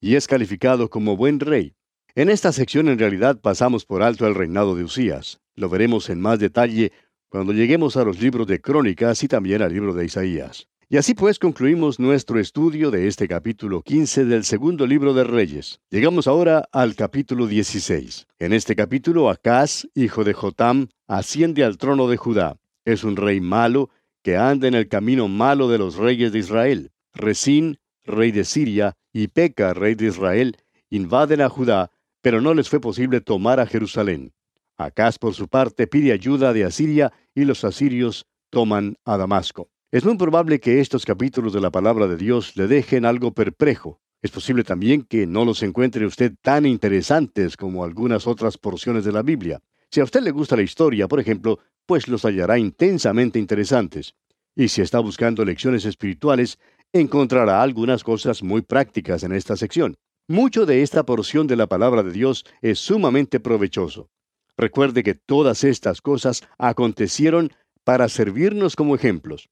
y 0.01 0.17
es 0.17 0.27
calificado 0.27 0.91
como 0.91 1.17
buen 1.17 1.41
rey. 1.41 1.75
En 2.15 2.29
esta 2.29 2.53
sección 2.53 2.89
en 2.89 2.99
realidad 2.99 3.41
pasamos 3.41 3.87
por 3.87 4.03
alto 4.03 4.27
el 4.27 4.35
reinado 4.35 4.77
de 4.77 4.85
Usías. 4.85 5.41
Lo 5.57 5.69
veremos 5.69 6.11
en 6.11 6.21
más 6.21 6.39
detalle 6.39 6.93
cuando 7.29 7.53
lleguemos 7.53 7.97
a 7.97 8.05
los 8.05 8.21
libros 8.21 8.47
de 8.47 8.61
Crónicas 8.61 9.23
y 9.25 9.29
también 9.29 9.63
al 9.63 9.73
libro 9.73 9.95
de 9.95 10.05
Isaías. 10.05 10.69
Y 10.95 10.97
así 10.97 11.15
pues 11.15 11.41
concluimos 11.41 11.99
nuestro 11.99 12.39
estudio 12.39 12.93
de 12.93 13.09
este 13.09 13.27
capítulo 13.27 13.83
15 13.83 14.27
del 14.27 14.45
segundo 14.45 14.87
libro 14.87 15.13
de 15.13 15.25
Reyes. 15.25 15.81
Llegamos 15.91 16.29
ahora 16.29 16.69
al 16.71 16.95
capítulo 16.95 17.49
16. 17.49 18.29
En 18.39 18.53
este 18.53 18.77
capítulo, 18.77 19.29
Acaz, 19.29 19.89
hijo 19.97 20.23
de 20.23 20.35
Jotam, 20.35 20.87
asciende 21.09 21.65
al 21.65 21.79
trono 21.79 22.07
de 22.07 22.17
Judá. 22.17 22.59
Es 22.85 23.03
un 23.03 23.17
rey 23.17 23.41
malo 23.41 23.91
que 24.23 24.37
anda 24.37 24.69
en 24.69 24.75
el 24.75 24.87
camino 24.87 25.27
malo 25.27 25.69
de 25.69 25.79
los 25.79 25.97
reyes 25.97 26.31
de 26.31 26.39
Israel. 26.39 26.93
Resín, 27.13 27.81
rey 28.05 28.31
de 28.31 28.45
Siria, 28.45 28.97
y 29.13 29.27
Peca, 29.27 29.75
rey 29.75 29.97
de 29.97 30.07
Israel, 30.07 30.59
invaden 30.91 31.41
a 31.41 31.49
Judá, 31.49 31.91
pero 32.23 32.41
no 32.41 32.55
les 32.55 32.69
fue 32.69 32.79
posible 32.79 33.21
tomar 33.21 33.59
a 33.59 33.67
Jerusalén. 33.67 34.33
Acaz, 34.77 35.19
por 35.19 35.35
su 35.35 35.49
parte, 35.49 35.89
pide 35.89 36.13
ayuda 36.13 36.53
de 36.53 36.63
Asiria 36.63 37.13
y 37.35 37.47
los 37.47 37.65
asirios 37.65 38.27
toman 38.51 38.95
a 39.05 39.17
Damasco. 39.17 39.74
Es 39.95 40.05
muy 40.05 40.17
probable 40.17 40.59
que 40.59 40.81
estos 40.81 41.05
capítulos 41.05 41.53
de 41.53 41.61
la 41.61 41.71
palabra 41.71 42.09
de 42.09 42.17
Dios 42.17 42.57
le 42.57 42.67
dejen 42.67 43.05
algo 43.05 43.33
perplejo. 43.33 44.01
Es 44.23 44.33
posible 44.33 44.65
también 44.65 45.03
que 45.03 45.25
no 45.25 45.45
los 45.45 45.63
encuentre 45.63 46.05
usted 46.05 46.33
tan 46.43 46.67
interesantes 46.67 47.57
como 47.57 47.85
algunas 47.85 48.27
otras 48.27 48.59
porciones 48.59 49.05
de 49.05 49.13
la 49.13 49.23
Biblia. 49.23 49.63
Si 49.93 50.01
a 50.01 50.03
usted 50.03 50.23
le 50.23 50.33
gusta 50.33 50.57
la 50.57 50.63
historia, 50.63 51.07
por 51.07 51.21
ejemplo, 51.21 51.61
pues 51.87 52.09
los 52.09 52.25
hallará 52.25 52.59
intensamente 52.59 53.39
interesantes. 53.39 54.17
Y 54.57 54.67
si 54.67 54.83
está 54.83 54.99
buscando 54.99 55.45
lecciones 55.45 55.85
espirituales, 55.85 56.59
encontrará 56.93 57.63
algunas 57.63 58.03
cosas 58.03 58.43
muy 58.43 58.63
prácticas 58.63 59.23
en 59.23 59.31
esta 59.31 59.57
sección. 59.57 59.95
Mucho 60.27 60.67
de 60.67 60.83
esta 60.83 61.07
porción 61.07 61.47
de 61.47 61.55
la 61.55 61.69
palabra 61.69 62.03
de 62.03 62.11
Dios 62.11 62.45
es 62.63 62.81
sumamente 62.81 63.39
provechoso. 63.39 64.11
Recuerde 64.57 65.05
que 65.05 65.15
todas 65.15 65.63
estas 65.63 66.01
cosas 66.01 66.43
acontecieron 66.59 67.53
para 67.85 68.09
servirnos 68.09 68.75
como 68.75 68.97
ejemplos. 68.97 69.49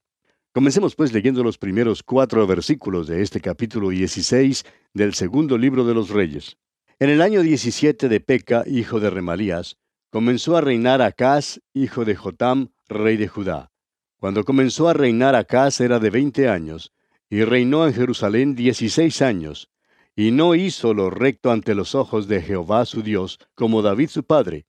Comencemos 0.55 0.95
pues 0.95 1.15
leyendo 1.15 1.43
los 1.43 1.57
primeros 1.57 2.03
cuatro 2.03 2.47
versículos 2.47 3.07
de 3.07 3.23
este 3.23 3.41
capítulo 3.41 3.89
16 3.89 4.67
del 4.93 5.15
segundo 5.15 5.57
libro 5.57 5.87
de 5.87 5.95
los 5.95 6.11
Reyes. 6.11 6.59
En 6.99 7.09
el 7.09 7.23
año 7.23 7.41
17 7.41 8.11
de 8.11 8.21
Peca, 8.21 8.63
hijo 8.67 9.01
de 9.01 9.09
Remalías, 9.09 9.79
comenzó 10.11 10.59
a 10.59 10.61
reinar 10.61 11.01
Acaz, 11.01 11.61
hijo 11.73 12.05
de 12.05 12.17
Jotam, 12.17 12.69
rey 12.87 13.17
de 13.17 13.29
Judá. 13.29 13.71
Cuando 14.19 14.45
comenzó 14.45 14.91
a 14.91 14.93
reinar 14.93 15.35
Acaz 15.37 15.81
era 15.81 15.99
de 15.99 16.11
veinte 16.11 16.51
años, 16.51 16.93
y 17.31 17.45
reinó 17.45 17.87
en 17.87 17.95
Jerusalén 17.95 18.55
dieciséis 18.55 19.23
años, 19.23 19.71
y 20.15 20.33
no 20.33 20.55
hizo 20.55 20.93
lo 20.93 21.09
recto 21.09 21.51
ante 21.51 21.75
los 21.75 21.95
ojos 21.95 22.29
de 22.29 22.43
Jehová 22.43 22.85
su 22.85 23.03
Dios, 23.03 23.39
como 23.55 23.81
David 23.81 24.11
su 24.11 24.23
padre. 24.23 24.67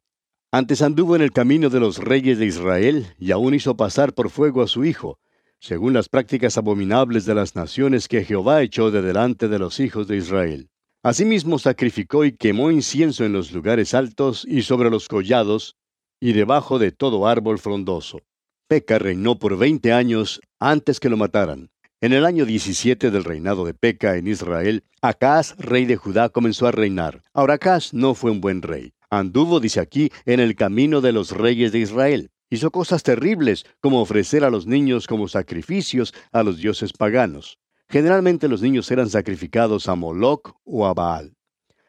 Antes 0.49 0.81
anduvo 0.81 1.17
en 1.17 1.23
el 1.23 1.33
camino 1.33 1.69
de 1.69 1.81
los 1.81 1.97
reyes 1.97 2.39
de 2.39 2.45
Israel, 2.45 3.07
y 3.19 3.31
aún 3.31 3.53
hizo 3.53 3.75
pasar 3.75 4.13
por 4.13 4.29
fuego 4.29 4.61
a 4.61 4.67
su 4.67 4.85
hijo, 4.85 5.19
según 5.63 5.93
las 5.93 6.09
prácticas 6.09 6.57
abominables 6.57 7.25
de 7.25 7.35
las 7.35 7.55
naciones 7.55 8.09
que 8.09 8.25
Jehová 8.25 8.61
echó 8.63 8.91
de 8.91 9.01
delante 9.01 9.47
de 9.47 9.59
los 9.59 9.79
hijos 9.79 10.09
de 10.09 10.17
Israel. 10.17 10.69
Asimismo 11.03 11.57
sacrificó 11.57 12.25
y 12.25 12.33
quemó 12.33 12.69
incienso 12.69 13.23
en 13.23 13.31
los 13.31 13.53
lugares 13.53 13.93
altos 13.93 14.45
y 14.45 14.63
sobre 14.63 14.89
los 14.89 15.07
collados, 15.07 15.77
y 16.19 16.33
debajo 16.33 16.79
de 16.79 16.91
todo 16.91 17.27
árbol 17.27 17.59
frondoso. 17.59 18.19
Peca 18.67 18.99
reinó 18.99 19.39
por 19.39 19.57
veinte 19.57 19.93
años 19.93 20.41
antes 20.59 20.99
que 20.99 21.07
lo 21.07 21.15
mataran. 21.15 21.69
En 22.01 22.11
el 22.11 22.25
año 22.25 22.45
17 22.45 23.09
del 23.09 23.23
reinado 23.23 23.63
de 23.63 23.73
Peca 23.73 24.17
en 24.17 24.27
Israel, 24.27 24.83
Acaz, 25.01 25.55
rey 25.57 25.85
de 25.85 25.95
Judá, 25.95 26.27
comenzó 26.27 26.67
a 26.67 26.73
reinar. 26.73 27.23
Ahora 27.33 27.53
Acaz 27.53 27.93
no 27.93 28.15
fue 28.15 28.31
un 28.31 28.41
buen 28.41 28.61
rey. 28.61 28.91
Anduvo, 29.09 29.61
dice 29.61 29.79
aquí, 29.79 30.11
en 30.25 30.41
el 30.41 30.55
camino 30.55 30.99
de 30.99 31.13
los 31.13 31.31
reyes 31.31 31.71
de 31.71 31.79
Israel. 31.79 32.31
Hizo 32.53 32.69
cosas 32.69 33.01
terribles, 33.01 33.65
como 33.81 33.99
ofrecer 33.99 34.43
a 34.43 34.51
los 34.51 34.67
niños 34.67 35.07
como 35.07 35.27
sacrificios 35.27 36.13
a 36.31 36.43
los 36.43 36.57
dioses 36.57 36.93
paganos. 36.93 37.57
Generalmente 37.89 38.47
los 38.47 38.61
niños 38.61 38.91
eran 38.91 39.09
sacrificados 39.09 39.89
a 39.89 39.95
Moloch 39.95 40.55
o 40.63 40.85
a 40.85 40.93
Baal. 40.93 41.33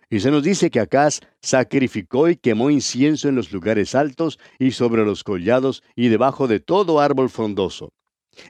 Y 0.08 0.20
se 0.20 0.30
nos 0.30 0.42
dice 0.42 0.70
que 0.70 0.80
Acaz 0.80 1.20
sacrificó 1.42 2.30
y 2.30 2.36
quemó 2.36 2.70
incienso 2.70 3.28
en 3.28 3.34
los 3.34 3.52
lugares 3.52 3.94
altos 3.94 4.38
y 4.58 4.70
sobre 4.70 5.04
los 5.04 5.22
collados 5.22 5.82
y 5.94 6.08
debajo 6.08 6.48
de 6.48 6.60
todo 6.60 6.98
árbol 6.98 7.28
frondoso. 7.28 7.92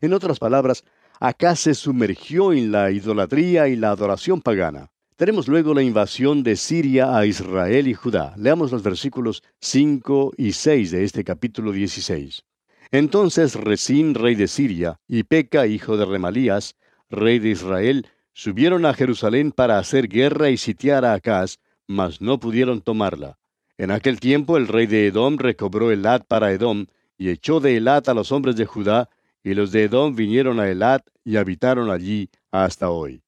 En 0.01 0.13
otras 0.13 0.39
palabras, 0.39 0.85
Acaz 1.19 1.59
se 1.59 1.75
sumergió 1.75 2.53
en 2.53 2.71
la 2.71 2.93
idolatría 2.93 3.67
y 3.67 3.75
la 3.75 3.91
adoración 3.91 4.41
pagana. 4.41 4.94
Tenemos 5.17 5.47
luego 5.47 5.75
la 5.75 5.83
invasión 5.85 6.43
de 6.43 6.57
Siria 6.57 7.17
a 7.17 7.25
Israel 7.25 7.87
y 7.87 7.95
Judá. 7.95 8.35
Leamos 8.37 8.73
los 8.73 8.83
versículos 8.83 9.45
5 9.61 10.33
y 10.37 10.51
6 10.51 10.91
de 10.91 11.05
este 11.05 11.23
capítulo 11.23 11.71
16. 11.71 12.43
Entonces 12.91 13.55
Resín, 13.55 14.17
rey 14.17 14.35
de 14.35 14.49
Siria, 14.49 14.99
y 15.07 15.23
Peca, 15.23 15.69
hijo 15.69 15.97
de 15.97 16.05
Remalías, 16.05 16.75
rey 17.11 17.39
de 17.39 17.51
Israel, 17.51 18.09
subieron 18.33 18.85
a 18.87 18.95
Jerusalén 18.95 19.53
para 19.53 19.79
hacer 19.79 20.09
guerra 20.09 20.51
y 20.51 20.57
sitiar 20.57 21.05
a 21.05 21.13
Acaz, 21.13 21.59
mas 21.87 22.21
no 22.21 22.41
pudieron 22.41 22.81
tomarla. 22.81 23.39
En 23.79 23.93
aquel 23.93 24.19
tiempo 24.19 24.57
el 24.57 24.67
rey 24.67 24.89
de 24.89 25.07
Edom 25.07 25.39
recobró 25.39 25.93
Elat 25.93 26.25
para 26.27 26.51
Edom, 26.51 26.87
y 27.17 27.29
echó 27.29 27.61
de 27.61 27.77
Elat 27.77 28.09
a 28.09 28.15
los 28.15 28.33
hombres 28.33 28.57
de 28.57 28.67
Judá, 28.67 29.09
y 29.45 29.55
los 29.55 29.71
de 29.71 29.85
Edom 29.85 30.17
vinieron 30.17 30.59
a 30.59 30.69
Elat 30.69 31.07
y 31.25 31.37
habitaron 31.37 31.89
allí 31.89 32.31
hasta 32.51 32.91
hoy. 32.91 33.24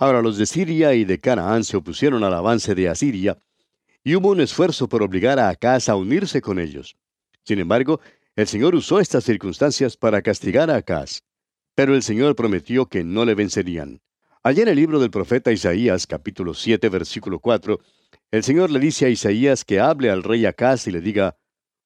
Ahora 0.00 0.22
los 0.22 0.38
de 0.38 0.46
Siria 0.46 0.94
y 0.94 1.04
de 1.04 1.18
Canaán 1.18 1.62
se 1.62 1.76
opusieron 1.76 2.24
al 2.24 2.32
avance 2.32 2.74
de 2.74 2.88
Asiria, 2.88 3.36
y 4.02 4.14
hubo 4.14 4.30
un 4.30 4.40
esfuerzo 4.40 4.88
por 4.88 5.02
obligar 5.02 5.38
a 5.38 5.50
Acaz 5.50 5.90
a 5.90 5.94
unirse 5.94 6.40
con 6.40 6.58
ellos. 6.58 6.96
Sin 7.44 7.58
embargo, 7.58 8.00
el 8.34 8.46
Señor 8.46 8.74
usó 8.74 8.98
estas 8.98 9.24
circunstancias 9.24 9.98
para 9.98 10.22
castigar 10.22 10.70
a 10.70 10.76
Acaz. 10.76 11.20
Pero 11.74 11.94
el 11.94 12.02
Señor 12.02 12.34
prometió 12.34 12.86
que 12.86 13.04
no 13.04 13.26
le 13.26 13.34
vencerían. 13.34 14.00
Allá 14.42 14.62
en 14.62 14.68
el 14.68 14.76
libro 14.76 15.00
del 15.00 15.10
profeta 15.10 15.52
Isaías, 15.52 16.06
capítulo 16.06 16.54
7, 16.54 16.88
versículo 16.88 17.38
4, 17.38 17.78
el 18.30 18.42
Señor 18.42 18.70
le 18.70 18.78
dice 18.78 19.04
a 19.04 19.10
Isaías 19.10 19.66
que 19.66 19.80
hable 19.80 20.08
al 20.08 20.22
rey 20.22 20.46
Acaz 20.46 20.86
y 20.86 20.92
le 20.92 21.02
diga, 21.02 21.36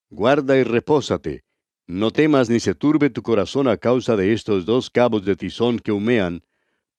Guarda 0.09 0.57
y 0.57 0.63
repósate, 0.63 1.43
no 1.89 2.13
temas 2.13 2.49
ni 2.49 2.61
se 2.61 2.77
turbe 2.77 3.11
tu 3.11 3.23
corazón 3.23 3.67
a 3.67 3.77
causa 3.77 4.15
de 4.15 4.33
estos 4.33 4.67
dos 4.67 4.89
cabos 4.89 5.25
de 5.25 5.35
tizón 5.35 5.81
que 5.81 5.91
humean, 5.91 6.45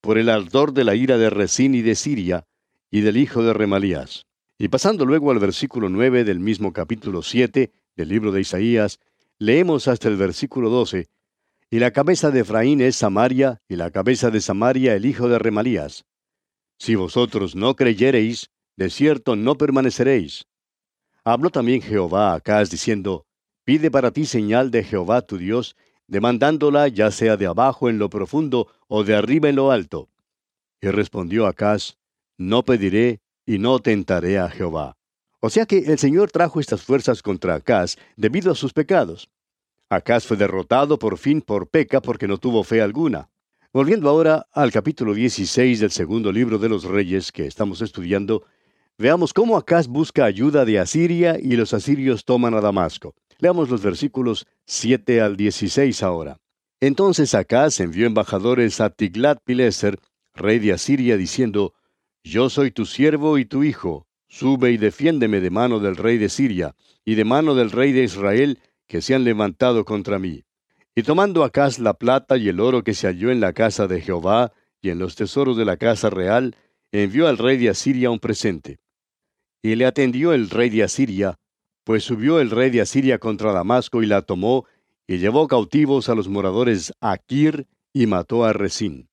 por 0.06 0.20
el 0.20 0.30
ardor 0.30 0.72
de 0.72 0.84
la 0.84 0.94
ira 0.94 1.18
de 1.18 1.32
Resín 1.32 1.74
y 1.74 1.82
de 1.82 1.96
Siria, 1.96 2.46
y 2.92 3.02
del 3.02 3.18
hijo 3.18 3.42
de 3.42 3.54
Remalías. 3.54 4.28
Y 4.60 4.68
pasando 4.68 5.04
luego 5.04 5.32
al 5.32 5.40
versículo 5.40 5.90
9 5.90 6.24
del 6.24 6.40
mismo 6.40 6.74
capítulo 6.74 7.24
7 7.24 7.72
del 7.96 8.08
libro 8.08 8.32
de 8.32 8.42
Isaías, 8.42 9.00
leemos 9.40 9.88
hasta 9.88 10.08
el 10.08 10.16
versículo 10.16 10.70
12, 10.70 11.08
y 11.72 11.80
la 11.80 11.90
cabeza 11.90 12.30
de 12.30 12.42
Efraín 12.42 12.82
es 12.82 12.98
Samaria, 12.98 13.64
y 13.68 13.78
la 13.78 13.90
cabeza 13.90 14.30
de 14.30 14.42
Samaria 14.42 14.94
el 14.94 15.08
hijo 15.08 15.28
de 15.28 15.40
Remalías. 15.40 16.06
Si 16.78 16.94
vosotros 16.94 17.56
no 17.56 17.76
creyereis, 17.76 18.52
de 18.78 18.92
cierto 18.92 19.36
no 19.36 19.58
permaneceréis. 19.58 20.46
Habló 21.24 21.50
también 21.50 21.82
Jehová 21.82 22.34
a 22.34 22.36
Acaz 22.36 22.70
diciendo, 22.70 23.26
Pide 23.64 23.90
para 23.90 24.12
ti 24.12 24.28
señal 24.28 24.70
de 24.70 24.84
Jehová 24.84 25.24
tu 25.24 25.40
Dios, 25.40 25.76
demandándola 26.08 26.88
ya 26.88 27.12
sea 27.12 27.38
de 27.38 27.46
abajo 27.46 27.90
en 27.90 27.98
lo 27.98 28.10
profundo 28.10 28.68
o 28.88 29.04
de 29.04 29.16
arriba 29.16 29.50
en 29.50 29.56
lo 29.56 29.72
alto. 29.72 30.10
Y 30.82 30.90
respondió 30.90 31.48
Acaz, 31.48 31.98
No 32.38 32.64
pediré 32.64 33.22
y 33.46 33.60
no 33.60 33.80
tentaré 33.80 34.38
a 34.38 34.50
Jehová. 34.50 34.98
O 35.40 35.50
sea 35.50 35.66
que 35.66 35.78
el 35.78 36.00
Señor 36.00 36.32
trajo 36.32 36.60
estas 36.60 36.84
fuerzas 36.84 37.22
contra 37.22 37.56
Acaz 37.56 37.98
debido 38.16 38.52
a 38.52 38.56
sus 38.56 38.74
pecados. 38.74 39.30
Acaz 39.90 40.26
fue 40.26 40.38
derrotado 40.38 40.98
por 40.98 41.18
fin 41.18 41.42
por 41.42 41.70
Peca 41.70 42.02
porque 42.02 42.28
no 42.28 42.38
tuvo 42.38 42.64
fe 42.64 42.82
alguna. 42.82 43.30
Volviendo 43.72 44.10
ahora 44.10 44.48
al 44.52 44.72
capítulo 44.72 45.14
16 45.14 45.80
del 45.80 45.92
segundo 45.92 46.32
libro 46.32 46.58
de 46.58 46.70
los 46.70 46.86
reyes 46.86 47.32
que 47.32 47.46
estamos 47.46 47.82
estudiando, 47.82 48.44
veamos 48.98 49.34
cómo 49.34 49.58
Acaz 49.58 49.88
busca 49.88 50.26
ayuda 50.26 50.66
de 50.66 50.80
Asiria 50.80 51.38
y 51.40 51.56
los 51.56 51.74
asirios 51.74 52.26
toman 52.26 52.54
a 52.56 52.62
Damasco. 52.62 53.14
Leamos 53.40 53.70
los 53.70 53.82
versículos 53.82 54.48
7 54.66 55.22
al 55.22 55.36
16 55.36 56.04
ahora. 56.04 56.38
Entonces 56.80 57.34
Acaz 57.34 57.80
envió 57.80 58.06
embajadores 58.06 58.80
a 58.80 58.90
Tiglat-Pileser, 58.90 60.00
rey 60.34 60.60
de 60.60 60.74
Asiria, 60.74 61.18
diciendo, 61.18 61.74
Yo 62.24 62.50
soy 62.50 62.72
tu 62.72 62.86
siervo 62.86 63.38
y 63.38 63.46
tu 63.46 63.64
hijo, 63.64 64.08
sube 64.28 64.72
y 64.72 64.78
defiéndeme 64.78 65.42
de 65.42 65.50
mano 65.50 65.80
del 65.80 65.96
rey 65.96 66.18
de 66.18 66.30
Siria, 66.30 66.76
y 67.04 67.16
de 67.16 67.26
mano 67.26 67.56
del 67.56 67.72
rey 67.72 67.92
de 67.92 68.04
Israel, 68.04 68.60
que 68.88 69.02
se 69.02 69.16
han 69.16 69.24
levantado 69.24 69.86
contra 69.86 70.20
mí. 70.20 70.44
Y 70.96 71.04
tomando 71.04 71.44
Acaz 71.44 71.80
la 71.80 71.94
plata 71.94 72.38
y 72.38 72.48
el 72.48 72.60
oro 72.60 72.84
que 72.84 72.94
se 72.94 73.08
halló 73.08 73.32
en 73.32 73.42
la 73.42 73.54
casa 73.54 73.88
de 73.88 74.02
Jehová 74.02 74.54
y 74.82 74.90
en 74.90 75.00
los 75.00 75.16
tesoros 75.16 75.58
de 75.58 75.66
la 75.66 75.78
casa 75.78 76.10
real, 76.10 76.56
envió 76.92 77.28
al 77.28 77.38
rey 77.38 77.58
de 77.58 77.70
Asiria 77.70 78.12
un 78.12 78.20
presente. 78.20 78.80
Y 79.62 79.76
le 79.76 79.86
atendió 79.86 80.32
el 80.32 80.50
rey 80.50 80.70
de 80.70 80.84
Asiria, 80.84 81.38
pues 81.86 82.04
subió 82.04 82.42
el 82.42 82.50
rey 82.50 82.72
de 82.72 82.82
Asiria 82.82 83.20
contra 83.20 83.54
Damasco 83.54 84.04
y 84.04 84.08
la 84.08 84.24
tomó, 84.24 84.66
y 85.08 85.20
llevó 85.20 85.48
cautivos 85.48 86.10
a 86.10 86.16
los 86.16 86.28
moradores 86.28 86.92
Aquir 87.00 87.68
y 87.94 88.08
mató 88.08 88.44
a 88.44 88.54
Resín. 88.54 89.08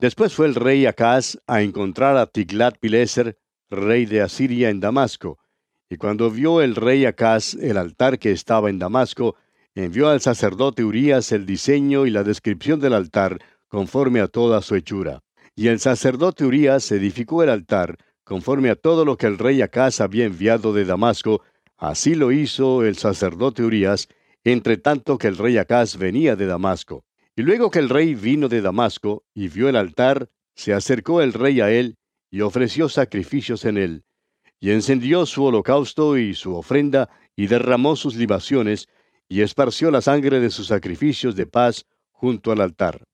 Después 0.00 0.34
fue 0.34 0.46
el 0.46 0.56
rey 0.56 0.84
Acaz 0.84 1.38
a 1.46 1.62
encontrar 1.62 2.16
a 2.16 2.26
Tiglat-Pileser, 2.26 3.38
rey 3.70 4.04
de 4.04 4.20
Asiria, 4.20 4.68
en 4.68 4.80
Damasco, 4.80 5.38
y 5.88 5.96
cuando 5.96 6.30
vio 6.30 6.60
el 6.60 6.74
rey 6.74 7.04
Acaz 7.04 7.54
el 7.54 7.78
altar 7.78 8.18
que 8.18 8.32
estaba 8.32 8.68
en 8.68 8.80
Damasco, 8.80 9.36
envió 9.74 10.08
al 10.08 10.20
sacerdote 10.20 10.84
Urías 10.84 11.30
el 11.30 11.46
diseño 11.46 12.04
y 12.04 12.10
la 12.10 12.24
descripción 12.24 12.80
del 12.80 12.94
altar 12.94 13.38
conforme 13.68 14.20
a 14.20 14.26
toda 14.26 14.60
su 14.60 14.74
hechura. 14.74 15.20
Y 15.54 15.68
el 15.68 15.78
sacerdote 15.78 16.44
Urías 16.44 16.90
edificó 16.90 17.44
el 17.44 17.50
altar 17.50 17.96
conforme 18.24 18.70
a 18.70 18.76
todo 18.76 19.04
lo 19.04 19.16
que 19.16 19.26
el 19.26 19.38
rey 19.38 19.62
Acaz 19.62 20.00
había 20.00 20.26
enviado 20.26 20.72
de 20.74 20.84
Damasco, 20.84 21.42
así 21.78 22.14
lo 22.14 22.32
hizo 22.32 22.84
el 22.84 22.96
sacerdote 22.96 23.62
Urías, 23.62 24.08
entre 24.44 24.76
tanto 24.76 25.16
que 25.16 25.28
el 25.28 25.36
rey 25.36 25.56
Acaz 25.56 25.96
venía 25.96 26.36
de 26.36 26.46
Damasco. 26.46 27.04
Y 27.34 27.42
luego 27.42 27.70
que 27.70 27.78
el 27.78 27.88
rey 27.88 28.14
vino 28.14 28.48
de 28.48 28.60
Damasco 28.60 29.24
y 29.32 29.48
vio 29.48 29.68
el 29.68 29.76
altar, 29.76 30.28
se 30.54 30.74
acercó 30.74 31.22
el 31.22 31.32
rey 31.32 31.60
a 31.60 31.70
él 31.70 31.96
y 32.30 32.40
ofreció 32.40 32.88
sacrificios 32.88 33.64
en 33.64 33.78
él, 33.78 34.04
y 34.60 34.70
encendió 34.70 35.24
su 35.24 35.44
holocausto 35.44 36.18
y 36.18 36.34
su 36.34 36.54
ofrenda, 36.54 37.08
y 37.36 37.46
derramó 37.46 37.96
sus 37.96 38.16
libaciones, 38.16 38.88
y 39.28 39.42
esparció 39.42 39.90
la 39.90 40.00
sangre 40.00 40.40
de 40.40 40.50
sus 40.50 40.66
sacrificios 40.66 41.36
de 41.36 41.46
paz 41.46 41.86
junto 42.10 42.50
al 42.50 42.60
altar. 42.60 43.04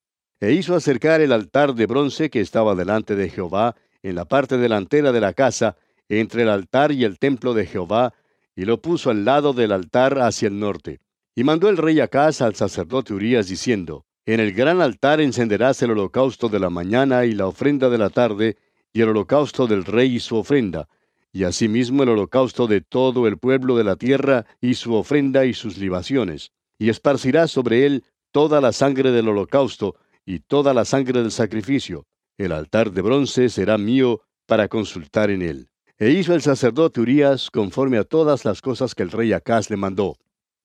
E 0.41 0.53
hizo 0.53 0.75
acercar 0.75 1.21
el 1.21 1.33
altar 1.33 1.75
de 1.75 1.87
bronce 1.87 2.31
que 2.31 2.41
estaba 2.41 2.75
delante 2.75 3.15
de 3.15 3.29
Jehová, 3.29 3.77
en 4.03 4.15
la 4.15 4.25
parte 4.25 4.57
delantera 4.57 5.13
de 5.13 5.21
la 5.21 5.33
casa, 5.33 5.77
entre 6.09 6.43
el 6.43 6.49
altar 6.49 6.93
y 6.93 7.05
el 7.05 7.19
templo 7.19 7.55
de 7.55 7.67
Jehová, 7.67 8.15
y 8.57 8.65
lo 8.65 8.81
puso 8.81 9.11
al 9.11 9.25
lado 9.25 9.53
del 9.53 9.73
altar 9.73 10.19
hacia 10.21 10.49
el 10.49 10.59
norte. 10.59 11.01
Y 11.35 11.45
mandó 11.45 11.69
el 11.69 11.77
rey 11.77 12.01
Acaz 12.01 12.41
al 12.41 12.55
sacerdote 12.55 13.13
Urías 13.13 13.49
diciendo, 13.49 14.05
En 14.27 14.41
el 14.41 14.53
gran 14.53 14.81
altar 14.81 15.21
encenderás 15.21 15.83
el 15.83 15.91
holocausto 15.91 16.49
de 16.49 16.61
la 16.61 16.71
mañana 16.71 17.25
y 17.25 17.33
la 17.33 17.47
ofrenda 17.47 17.91
de 17.91 17.99
la 17.99 18.11
tarde, 18.11 18.57
y 18.93 19.01
el 19.01 19.09
holocausto 19.09 19.67
del 19.67 19.85
rey 19.85 20.17
y 20.17 20.21
su 20.21 20.37
ofrenda, 20.37 20.89
y 21.33 21.43
asimismo 21.43 22.05
el 22.05 22.11
holocausto 22.11 22.69
de 22.69 22.81
todo 22.81 23.27
el 23.27 23.39
pueblo 23.39 23.77
de 23.77 23.83
la 23.83 23.97
tierra 23.97 24.47
y 24.61 24.75
su 24.75 24.95
ofrenda 24.95 25.45
y 25.45 25.53
sus 25.53 25.77
libaciones, 25.79 26.53
y 26.79 26.91
esparcirá 26.91 27.49
sobre 27.49 27.87
él 27.87 28.05
toda 28.31 28.61
la 28.61 28.73
sangre 28.73 29.11
del 29.11 29.29
holocausto 29.29 29.97
y 30.25 30.39
toda 30.39 30.73
la 30.73 30.85
sangre 30.85 31.23
del 31.23 31.33
sacrificio. 31.33 32.07
El 32.39 32.53
altar 32.53 32.93
de 32.93 33.03
bronce 33.03 33.49
será 33.49 33.79
mío 33.79 34.23
para 34.47 34.69
consultar 34.69 35.31
en 35.31 35.43
él. 35.43 35.69
E 35.97 36.11
hizo 36.11 36.35
el 36.35 36.43
sacerdote 36.43 37.01
Urias 37.01 37.53
conforme 37.53 37.99
a 37.99 38.05
todas 38.05 38.45
las 38.45 38.61
cosas 38.61 38.97
que 38.97 39.05
el 39.05 39.13
rey 39.13 39.33
Acaz 39.33 39.71
le 39.71 39.77
mandó. 39.77 40.17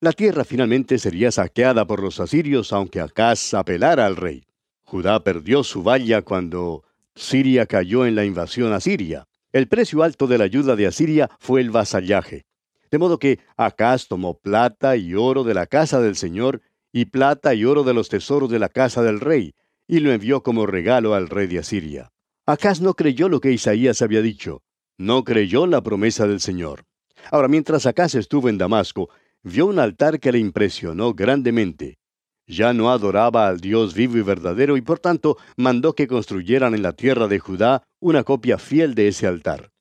La 0.01 0.11
tierra 0.11 0.43
finalmente 0.43 0.97
sería 0.97 1.31
saqueada 1.31 1.85
por 1.85 2.01
los 2.01 2.19
asirios, 2.19 2.73
aunque 2.73 2.99
Acaz 2.99 3.53
apelara 3.53 4.07
al 4.07 4.15
rey. 4.15 4.45
Judá 4.85 5.23
perdió 5.23 5.63
su 5.63 5.83
valla 5.83 6.23
cuando 6.23 6.83
Siria 7.13 7.67
cayó 7.67 8.07
en 8.07 8.15
la 8.15 8.25
invasión 8.25 8.73
asiria. 8.73 9.27
El 9.51 9.67
precio 9.67 10.01
alto 10.01 10.25
de 10.25 10.39
la 10.39 10.45
ayuda 10.45 10.75
de 10.75 10.87
Asiria 10.87 11.29
fue 11.37 11.61
el 11.61 11.69
vasallaje. 11.69 12.47
De 12.89 12.97
modo 12.97 13.19
que 13.19 13.37
Acaz 13.55 14.07
tomó 14.07 14.39
plata 14.39 14.95
y 14.95 15.13
oro 15.13 15.43
de 15.43 15.53
la 15.53 15.67
casa 15.67 16.01
del 16.01 16.15
Señor 16.15 16.61
y 16.91 17.05
plata 17.05 17.53
y 17.53 17.65
oro 17.65 17.83
de 17.83 17.93
los 17.93 18.09
tesoros 18.09 18.49
de 18.49 18.57
la 18.57 18.69
casa 18.69 19.03
del 19.03 19.19
rey, 19.19 19.53
y 19.87 19.99
lo 19.99 20.11
envió 20.11 20.41
como 20.41 20.65
regalo 20.65 21.13
al 21.13 21.29
rey 21.29 21.45
de 21.45 21.59
Asiria. 21.59 22.11
Acaz 22.47 22.81
no 22.81 22.95
creyó 22.95 23.29
lo 23.29 23.41
que 23.41 23.51
Isaías 23.51 24.01
había 24.01 24.23
dicho, 24.23 24.63
no 24.99 25.23
creyó 25.23 25.65
la 25.65 25.81
promesa 25.81 26.27
del 26.27 26.41
Señor. 26.41 26.83
Ahora, 27.31 27.47
mientras 27.47 27.85
Acaz 27.85 28.15
estuvo 28.15 28.49
en 28.49 28.57
Damasco, 28.57 29.09
vio 29.41 29.65
un 29.65 29.79
altar 29.79 30.19
que 30.19 30.31
le 30.31 30.39
impresionó 30.39 31.13
grandemente. 31.13 31.97
Ya 32.45 32.73
no 32.73 32.91
adoraba 32.91 33.47
al 33.47 33.61
Dios 33.61 33.93
vivo 33.93 34.17
y 34.17 34.21
verdadero 34.21 34.75
y 34.75 34.81
por 34.81 34.99
tanto 34.99 35.37
mandó 35.55 35.93
que 35.93 36.07
construyeran 36.07 36.75
en 36.75 36.81
la 36.81 36.93
tierra 36.93 37.27
de 37.27 37.39
Judá 37.39 37.83
una 37.99 38.23
copia 38.23 38.57
fiel 38.57 38.93
de 38.93 39.07
ese 39.07 39.25
altar. 39.25 39.71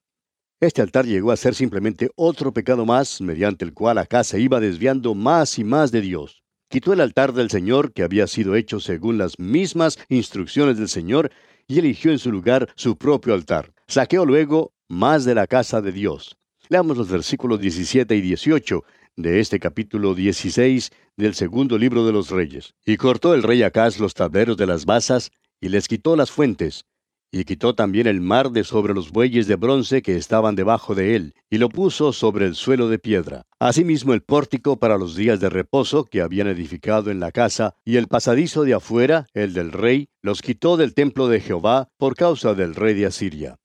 Este 0.60 0.82
altar 0.82 1.04
llegó 1.04 1.32
a 1.32 1.36
ser 1.36 1.54
simplemente 1.54 2.10
otro 2.14 2.52
pecado 2.52 2.86
más 2.86 3.20
mediante 3.20 3.64
el 3.64 3.74
cual 3.74 3.98
Acá 3.98 4.22
se 4.22 4.40
iba 4.40 4.60
desviando 4.60 5.14
más 5.14 5.58
y 5.58 5.64
más 5.64 5.90
de 5.90 6.00
Dios. 6.00 6.42
Quitó 6.68 6.92
el 6.92 7.00
altar 7.00 7.32
del 7.32 7.50
Señor, 7.50 7.92
que 7.92 8.02
había 8.02 8.26
sido 8.26 8.54
hecho 8.54 8.78
según 8.78 9.18
las 9.18 9.38
mismas 9.38 9.98
instrucciones 10.08 10.76
del 10.76 10.88
Señor, 10.88 11.30
y 11.66 11.78
eligió 11.78 12.12
en 12.12 12.18
su 12.18 12.30
lugar 12.30 12.68
su 12.76 12.96
propio 12.96 13.34
altar. 13.34 13.72
Saqueó 13.86 14.26
luego 14.26 14.72
más 14.88 15.26
de 15.26 15.34
la 15.34 15.46
casa 15.46 15.82
de 15.82 15.92
Dios. 15.92 16.38
Leamos 16.70 16.96
los 16.96 17.08
versículos 17.08 17.60
17 17.60 18.16
y 18.16 18.20
18 18.22 18.84
de 19.16 19.40
este 19.40 19.60
capítulo 19.60 20.14
16 20.14 20.90
del 21.16 21.34
segundo 21.34 21.76
libro 21.76 22.06
de 22.06 22.12
los 22.12 22.30
reyes. 22.30 22.74
Y 22.86 22.96
cortó 22.96 23.34
el 23.34 23.42
rey 23.42 23.62
Acaz 23.62 23.98
los 23.98 24.14
tableros 24.14 24.56
de 24.56 24.66
las 24.66 24.86
basas, 24.86 25.30
y 25.60 25.68
les 25.68 25.88
quitó 25.88 26.16
las 26.16 26.30
fuentes, 26.30 26.86
y 27.30 27.44
quitó 27.44 27.74
también 27.74 28.06
el 28.06 28.20
mar 28.20 28.50
de 28.50 28.64
sobre 28.64 28.94
los 28.94 29.10
bueyes 29.10 29.46
de 29.46 29.56
bronce 29.56 30.00
que 30.00 30.16
estaban 30.16 30.54
debajo 30.54 30.94
de 30.94 31.16
él, 31.16 31.34
y 31.50 31.58
lo 31.58 31.68
puso 31.68 32.12
sobre 32.12 32.46
el 32.46 32.54
suelo 32.54 32.88
de 32.88 32.98
piedra. 32.98 33.42
Asimismo 33.58 34.14
el 34.14 34.22
pórtico 34.22 34.78
para 34.78 34.96
los 34.96 35.16
días 35.16 35.40
de 35.40 35.50
reposo 35.50 36.04
que 36.04 36.22
habían 36.22 36.46
edificado 36.46 37.10
en 37.10 37.20
la 37.20 37.32
casa, 37.32 37.74
y 37.84 37.96
el 37.96 38.08
pasadizo 38.08 38.64
de 38.64 38.74
afuera, 38.74 39.26
el 39.34 39.52
del 39.52 39.72
rey, 39.72 40.08
los 40.22 40.40
quitó 40.40 40.76
del 40.76 40.94
templo 40.94 41.28
de 41.28 41.40
Jehová 41.40 41.90
por 41.98 42.14
causa 42.14 42.54
del 42.54 42.74
rey 42.74 42.94
de 42.94 43.06
Asiria. 43.06 43.58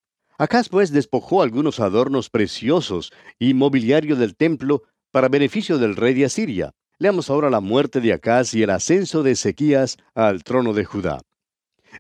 Acaz 0.44 0.68
pues 0.68 0.92
despojó 0.92 1.42
algunos 1.42 1.80
adornos 1.80 2.30
preciosos 2.30 3.14
y 3.40 3.54
mobiliario 3.54 4.18
del 4.18 4.36
templo 4.36 4.84
para 5.10 5.30
beneficio 5.30 5.78
del 5.78 5.96
rey 5.96 6.14
de 6.16 6.26
Asiria. 6.26 6.74
Leamos 7.00 7.30
ahora 7.30 7.50
la 7.50 7.62
muerte 7.62 8.02
de 8.02 8.12
Acaz 8.12 8.54
y 8.54 8.62
el 8.62 8.72
ascenso 8.72 9.24
de 9.24 9.32
Ezequías 9.32 9.96
al 10.14 10.44
trono 10.44 10.74
de 10.74 10.84
Judá. 10.84 11.22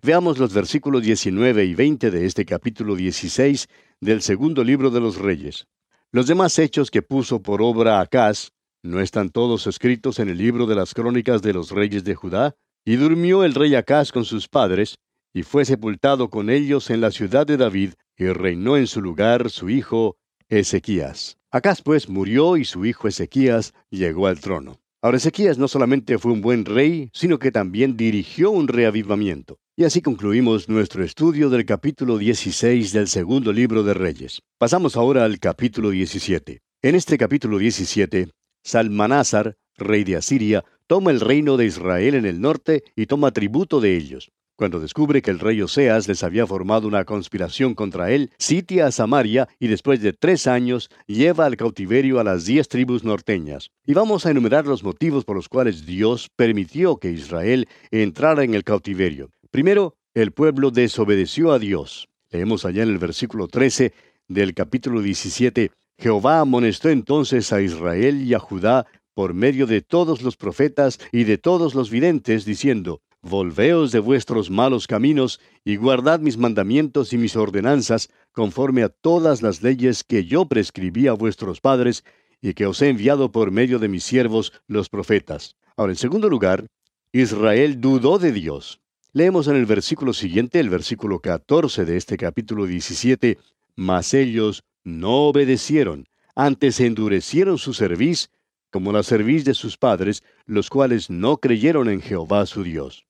Veamos 0.01 0.39
los 0.39 0.53
versículos 0.53 1.03
19 1.03 1.63
y 1.63 1.73
20 1.73 2.11
de 2.11 2.25
este 2.25 2.43
capítulo 2.43 2.97
16 2.97 3.69
del 4.01 4.21
segundo 4.21 4.65
libro 4.65 4.89
de 4.89 4.99
los 4.99 5.19
Reyes. 5.19 5.67
Los 6.11 6.27
demás 6.27 6.59
hechos 6.59 6.91
que 6.91 7.01
puso 7.01 7.41
por 7.41 7.61
obra 7.61 8.01
Acaz, 8.01 8.49
¿no 8.81 8.99
están 8.99 9.29
todos 9.29 9.67
escritos 9.67 10.19
en 10.19 10.27
el 10.27 10.37
libro 10.37 10.65
de 10.65 10.75
las 10.75 10.93
crónicas 10.93 11.41
de 11.41 11.53
los 11.53 11.71
reyes 11.71 12.03
de 12.03 12.15
Judá? 12.15 12.57
Y 12.83 12.97
durmió 12.97 13.45
el 13.45 13.53
rey 13.53 13.73
Acaz 13.75 14.11
con 14.11 14.25
sus 14.25 14.49
padres, 14.49 14.97
y 15.33 15.43
fue 15.43 15.63
sepultado 15.63 16.29
con 16.29 16.49
ellos 16.49 16.89
en 16.89 16.99
la 16.99 17.09
ciudad 17.09 17.47
de 17.47 17.55
David, 17.55 17.93
y 18.17 18.27
reinó 18.27 18.77
en 18.77 18.87
su 18.87 19.01
lugar 19.01 19.49
su 19.49 19.69
hijo 19.69 20.17
Ezequías. 20.49 21.37
Acaz 21.51 21.81
pues 21.81 22.09
murió 22.09 22.57
y 22.57 22.65
su 22.65 22.85
hijo 22.85 23.07
Ezequías 23.07 23.73
llegó 23.89 24.27
al 24.27 24.39
trono. 24.39 24.79
Ahora 25.01 25.17
Ezequías 25.17 25.57
no 25.57 25.67
solamente 25.67 26.17
fue 26.17 26.31
un 26.31 26.41
buen 26.41 26.65
rey, 26.65 27.09
sino 27.13 27.37
que 27.37 27.51
también 27.51 27.97
dirigió 27.97 28.51
un 28.51 28.67
reavivamiento. 28.67 29.59
Y 29.75 29.83
así 29.83 30.01
concluimos 30.01 30.69
nuestro 30.69 31.03
estudio 31.03 31.49
del 31.49 31.65
capítulo 31.65 32.17
16 32.17 32.93
del 32.93 33.07
segundo 33.07 33.51
libro 33.51 33.83
de 33.83 33.93
Reyes. 33.93 34.41
Pasamos 34.57 34.95
ahora 34.95 35.25
al 35.25 35.39
capítulo 35.39 35.89
17. 35.89 36.61
En 36.83 36.95
este 36.95 37.17
capítulo 37.17 37.57
17, 37.57 38.29
Salmanásar, 38.63 39.57
rey 39.75 40.03
de 40.03 40.15
Asiria, 40.15 40.63
toma 40.87 41.11
el 41.11 41.19
reino 41.19 41.57
de 41.57 41.65
Israel 41.65 42.15
en 42.15 42.25
el 42.25 42.39
norte 42.39 42.83
y 42.95 43.07
toma 43.07 43.31
tributo 43.31 43.81
de 43.81 43.97
ellos. 43.97 44.31
Cuando 44.55 44.79
descubre 44.79 45.23
que 45.23 45.31
el 45.31 45.39
rey 45.39 45.61
Oseas 45.61 46.07
les 46.07 46.23
había 46.23 46.45
formado 46.45 46.87
una 46.87 47.05
conspiración 47.05 47.73
contra 47.73 48.11
él, 48.11 48.29
sitia 48.37 48.85
a 48.85 48.91
Samaria 48.91 49.49
y 49.59 49.67
después 49.67 49.99
de 50.01 50.13
tres 50.13 50.45
años 50.45 50.89
lleva 51.07 51.45
al 51.45 51.57
cautiverio 51.57 52.19
a 52.19 52.23
las 52.23 52.45
diez 52.45 52.67
tribus 52.67 53.03
norteñas. 53.03 53.71
Y 53.85 53.93
vamos 53.93 54.25
a 54.25 54.31
enumerar 54.31 54.67
los 54.67 54.83
motivos 54.83 55.25
por 55.25 55.35
los 55.35 55.49
cuales 55.49 55.87
Dios 55.87 56.29
permitió 56.35 56.97
que 56.97 57.11
Israel 57.11 57.67
entrara 57.89 58.43
en 58.43 58.53
el 58.53 58.63
cautiverio. 58.63 59.31
Primero, 59.49 59.95
el 60.13 60.31
pueblo 60.31 60.69
desobedeció 60.69 61.51
a 61.51 61.57
Dios. 61.57 62.07
Leemos 62.29 62.63
allá 62.65 62.83
en 62.83 62.89
el 62.89 62.99
versículo 62.99 63.47
13 63.47 63.91
del 64.27 64.53
capítulo 64.53 65.01
17, 65.01 65.71
Jehová 65.97 66.39
amonestó 66.39 66.89
entonces 66.89 67.53
a 67.53 67.61
Israel 67.61 68.21
y 68.23 68.33
a 68.33 68.39
Judá 68.39 68.85
por 69.13 69.33
medio 69.33 69.67
de 69.67 69.81
todos 69.81 70.21
los 70.21 70.37
profetas 70.37 70.99
y 71.11 71.23
de 71.23 71.37
todos 71.37 71.75
los 71.75 71.89
videntes, 71.89 72.45
diciendo, 72.45 73.01
Volveos 73.25 73.93
de 73.93 73.99
vuestros 73.99 74.49
malos 74.49 74.85
caminos 74.85 75.39
y 75.63 75.77
guardad 75.77 76.19
mis 76.19 76.37
mandamientos 76.37 77.13
y 77.13 77.17
mis 77.17 77.37
ordenanzas 77.37 78.09
conforme 78.33 78.83
a 78.83 78.89
todas 78.89 79.41
las 79.41 79.63
leyes 79.63 80.03
que 80.03 80.25
yo 80.25 80.45
prescribí 80.45 81.07
a 81.07 81.13
vuestros 81.13 81.61
padres 81.61 82.03
y 82.41 82.53
que 82.53 82.65
os 82.65 82.81
he 82.81 82.89
enviado 82.89 83.31
por 83.31 83.49
medio 83.49 83.79
de 83.79 83.87
mis 83.87 84.03
siervos 84.03 84.51
los 84.67 84.89
profetas. 84.89 85.55
Ahora, 85.77 85.93
en 85.93 85.97
segundo 85.97 86.27
lugar, 86.27 86.67
Israel 87.13 87.79
dudó 87.79 88.19
de 88.19 88.33
Dios. 88.33 88.81
Leemos 89.13 89.47
en 89.47 89.55
el 89.55 89.65
versículo 89.65 90.11
siguiente, 90.11 90.59
el 90.59 90.69
versículo 90.69 91.19
14 91.19 91.85
de 91.85 91.95
este 91.95 92.17
capítulo 92.17 92.65
17, 92.65 93.37
mas 93.77 94.13
ellos 94.13 94.65
no 94.83 95.27
obedecieron, 95.27 96.09
antes 96.35 96.81
endurecieron 96.81 97.57
su 97.57 97.73
cerviz, 97.73 98.31
como 98.69 98.91
la 98.91 99.01
cerviz 99.01 99.45
de 99.45 99.53
sus 99.53 99.77
padres, 99.77 100.23
los 100.45 100.69
cuales 100.69 101.09
no 101.09 101.37
creyeron 101.37 101.87
en 101.87 102.01
Jehová 102.01 102.45
su 102.45 102.63
Dios. 102.63 103.05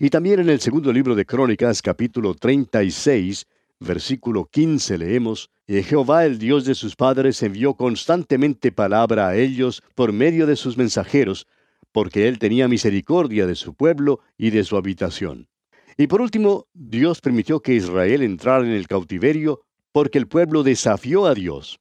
Y 0.00 0.10
también 0.10 0.40
en 0.40 0.48
el 0.48 0.60
segundo 0.60 0.92
libro 0.92 1.14
de 1.14 1.26
Crónicas, 1.26 1.82
capítulo 1.82 2.34
36, 2.34 3.46
versículo 3.80 4.44
15, 4.46 4.98
leemos, 4.98 5.50
Jehová 5.66 6.24
el 6.24 6.38
Dios 6.38 6.64
de 6.64 6.74
sus 6.74 6.96
padres 6.96 7.42
envió 7.42 7.74
constantemente 7.74 8.72
palabra 8.72 9.28
a 9.28 9.36
ellos 9.36 9.82
por 9.94 10.12
medio 10.12 10.46
de 10.46 10.56
sus 10.56 10.76
mensajeros, 10.76 11.46
porque 11.92 12.28
él 12.28 12.38
tenía 12.38 12.68
misericordia 12.68 13.46
de 13.46 13.54
su 13.54 13.74
pueblo 13.74 14.20
y 14.36 14.50
de 14.50 14.64
su 14.64 14.76
habitación. 14.76 15.48
Y 15.96 16.06
por 16.06 16.20
último, 16.20 16.68
Dios 16.72 17.20
permitió 17.20 17.60
que 17.60 17.74
Israel 17.74 18.22
entrara 18.22 18.64
en 18.64 18.72
el 18.72 18.86
cautiverio 18.86 19.62
porque 19.90 20.18
el 20.18 20.28
pueblo 20.28 20.62
desafió 20.62 21.26
a 21.26 21.34
Dios. 21.34 21.80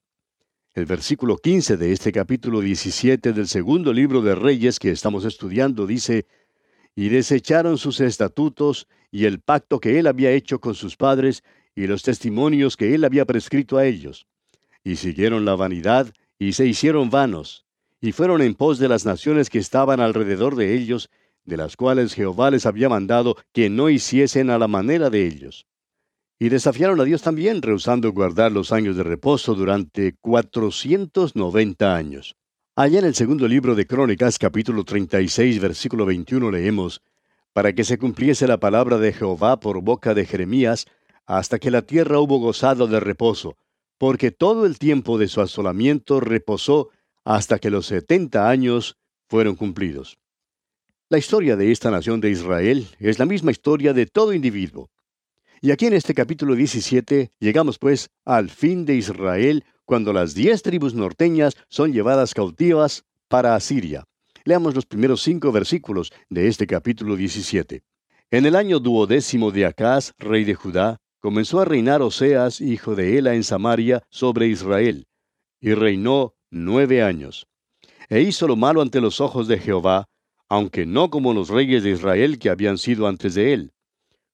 El 0.73 0.85
versículo 0.85 1.37
15 1.37 1.77
de 1.77 1.91
este 1.91 2.11
capítulo 2.11 2.61
17 2.61 3.33
del 3.33 3.47
segundo 3.47 3.93
libro 3.93 4.21
de 4.21 4.35
Reyes 4.35 4.79
que 4.79 4.91
estamos 4.91 5.25
estudiando 5.25 5.87
dice, 5.87 6.25
y 6.97 7.09
desecharon 7.09 7.77
sus 7.77 7.99
estatutos 7.99 8.87
y 9.11 9.25
el 9.25 9.39
pacto 9.39 9.79
que 9.79 9.99
él 9.99 10.07
había 10.07 10.31
hecho 10.31 10.59
con 10.59 10.73
sus 10.73 10.97
padres 10.97 11.43
y 11.75 11.85
los 11.85 12.01
testimonios 12.01 12.75
que 12.75 12.95
él 12.95 13.05
había 13.05 13.23
prescrito 13.23 13.77
a 13.77 13.85
ellos. 13.85 14.25
Y 14.83 14.95
siguieron 14.95 15.45
la 15.45 15.55
vanidad 15.55 16.11
y 16.39 16.53
se 16.53 16.65
hicieron 16.65 17.11
vanos, 17.11 17.67
y 18.01 18.13
fueron 18.13 18.41
en 18.41 18.55
pos 18.55 18.79
de 18.79 18.89
las 18.89 19.05
naciones 19.05 19.51
que 19.51 19.59
estaban 19.59 19.99
alrededor 19.99 20.55
de 20.55 20.73
ellos, 20.73 21.11
de 21.45 21.57
las 21.57 21.75
cuales 21.75 22.15
Jehová 22.15 22.49
les 22.49 22.65
había 22.65 22.89
mandado 22.89 23.37
que 23.53 23.69
no 23.69 23.91
hiciesen 23.91 24.49
a 24.49 24.57
la 24.57 24.67
manera 24.67 25.11
de 25.11 25.27
ellos. 25.27 25.67
Y 26.39 26.49
desafiaron 26.49 26.99
a 26.99 27.03
Dios 27.03 27.21
también, 27.21 27.61
rehusando 27.61 28.11
guardar 28.11 28.51
los 28.51 28.71
años 28.71 28.97
de 28.97 29.03
reposo 29.03 29.53
durante 29.53 30.15
cuatrocientos 30.19 31.35
noventa 31.35 31.95
años. 31.95 32.35
Allá 32.79 32.99
en 32.99 33.05
el 33.05 33.15
segundo 33.15 33.47
libro 33.47 33.73
de 33.73 33.87
Crónicas, 33.87 34.37
capítulo 34.37 34.83
36, 34.83 35.59
versículo 35.59 36.05
21, 36.05 36.51
leemos, 36.51 37.01
Para 37.51 37.73
que 37.73 37.83
se 37.83 37.97
cumpliese 37.97 38.45
la 38.45 38.59
palabra 38.59 38.99
de 38.99 39.13
Jehová 39.13 39.59
por 39.59 39.81
boca 39.81 40.13
de 40.13 40.27
Jeremías, 40.27 40.85
hasta 41.25 41.57
que 41.57 41.71
la 41.71 41.81
tierra 41.81 42.19
hubo 42.19 42.37
gozado 42.37 42.85
de 42.85 42.99
reposo, 42.99 43.57
porque 43.97 44.29
todo 44.29 44.67
el 44.67 44.77
tiempo 44.77 45.17
de 45.17 45.27
su 45.27 45.41
asolamiento 45.41 46.19
reposó 46.19 46.89
hasta 47.25 47.57
que 47.57 47.71
los 47.71 47.87
setenta 47.87 48.47
años 48.47 48.95
fueron 49.27 49.55
cumplidos. 49.55 50.19
La 51.09 51.17
historia 51.17 51.55
de 51.55 51.71
esta 51.71 51.89
nación 51.89 52.21
de 52.21 52.29
Israel 52.29 52.87
es 52.99 53.17
la 53.17 53.25
misma 53.25 53.49
historia 53.49 53.91
de 53.93 54.05
todo 54.05 54.33
individuo. 54.33 54.91
Y 55.61 55.71
aquí 55.71 55.87
en 55.87 55.93
este 55.93 56.13
capítulo 56.13 56.53
17 56.53 57.31
llegamos 57.39 57.79
pues 57.79 58.11
al 58.23 58.51
fin 58.51 58.85
de 58.85 58.93
Israel 58.93 59.63
cuando 59.87 60.11
las 60.11 60.35
diez 60.35 60.61
tribus 60.63 60.93
norteñas 60.93 61.55
son 61.69 61.93
llevadas 61.93 62.33
cautivas 62.33 63.05
para 63.29 63.55
Asiria. 63.55 64.03
Leamos 64.43 64.75
los 64.75 64.85
primeros 64.85 65.21
cinco 65.21 65.49
versículos 65.53 66.11
de 66.29 66.49
este 66.49 66.67
capítulo 66.67 67.15
17. 67.15 67.83
En 68.29 68.45
el 68.45 68.57
año 68.57 68.79
duodécimo 68.79 69.49
de 69.49 69.65
Acaz, 69.65 70.11
rey 70.19 70.43
de 70.43 70.55
Judá, 70.55 70.97
comenzó 71.21 71.61
a 71.61 71.65
reinar 71.65 72.01
Oseas, 72.01 72.59
hijo 72.59 72.95
de 72.95 73.17
Ela, 73.17 73.33
en 73.33 73.45
Samaria, 73.45 74.03
sobre 74.09 74.47
Israel, 74.47 75.07
y 75.61 75.73
reinó 75.73 76.35
nueve 76.51 77.01
años. 77.01 77.47
E 78.09 78.19
hizo 78.19 78.45
lo 78.45 78.57
malo 78.57 78.81
ante 78.81 78.99
los 78.99 79.21
ojos 79.21 79.47
de 79.47 79.57
Jehová, 79.57 80.09
aunque 80.49 80.85
no 80.85 81.09
como 81.09 81.33
los 81.33 81.47
reyes 81.47 81.83
de 81.83 81.91
Israel 81.91 82.39
que 82.39 82.49
habían 82.49 82.77
sido 82.77 83.07
antes 83.07 83.35
de 83.35 83.53
él. 83.53 83.71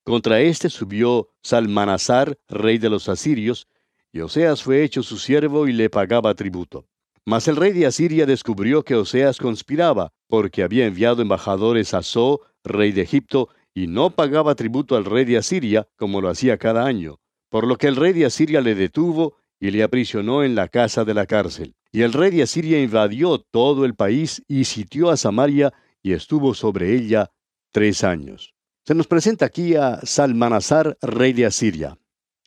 Contra 0.04 0.42
éste 0.42 0.72
subió 0.72 1.30
Salmanasar, 1.44 2.39
rey 2.50 2.80
de 2.80 2.89
los 2.89 3.08
asirios, 3.08 3.68
y 4.13 4.21
Oseas 4.21 4.62
fue 4.62 4.84
hecho 4.84 5.02
su 5.02 5.17
siervo 5.17 5.67
y 5.67 5.73
le 5.73 5.89
pagaba 5.89 6.36
tributo. 6.36 6.86
Mas 7.26 7.47
el 7.47 7.56
rey 7.56 7.73
de 7.73 7.88
Asiria 7.88 8.26
descubrió 8.28 8.84
que 8.84 8.95
Oseas 8.95 9.38
conspiraba, 9.38 10.12
porque 10.28 10.62
había 10.62 10.86
enviado 10.86 11.21
embajadores 11.21 11.93
a 11.93 12.04
So, 12.04 12.41
rey 12.63 12.91
de 12.91 13.02
Egipto, 13.02 13.49
y 13.73 13.88
no 13.88 14.12
pagaba 14.12 14.54
tributo 14.54 14.95
al 14.95 15.06
rey 15.06 15.26
de 15.26 15.38
Asiria, 15.38 15.88
como 15.97 16.21
lo 16.21 16.30
hacía 16.30 16.58
cada 16.58 16.86
año. 16.86 17.19
Por 17.49 17.65
lo 17.65 17.78
que 17.78 17.88
el 17.88 17.95
rey 17.95 18.13
de 18.13 18.26
Asiria 18.26 18.62
le 18.62 18.76
detuvo 18.76 19.38
y 19.60 19.71
le 19.71 19.82
aprisionó 19.82 20.43
en 20.43 20.54
la 20.54 20.67
casa 20.67 21.06
de 21.06 21.13
la 21.15 21.26
cárcel. 21.26 21.73
Y 21.91 22.02
el 22.02 22.13
rey 22.13 22.30
de 22.30 22.43
Asiria 22.43 22.82
invadió 22.82 23.39
todo 23.39 23.86
el 23.86 23.95
país 23.95 24.43
y 24.47 24.65
sitió 24.65 25.10
a 25.10 25.17
Samaria 25.17 25.73
y 26.04 26.13
estuvo 26.13 26.54
sobre 26.54 26.93
ella 26.93 27.32
tres 27.71 28.04
años. 28.04 28.54
Se 28.86 28.93
nos 28.93 29.08
presenta 29.08 29.45
aquí 29.45 29.76
a 29.76 30.02
Salmanasar, 30.04 30.97
rey 31.02 31.34
de 31.34 31.45
Asiria. 31.45 31.97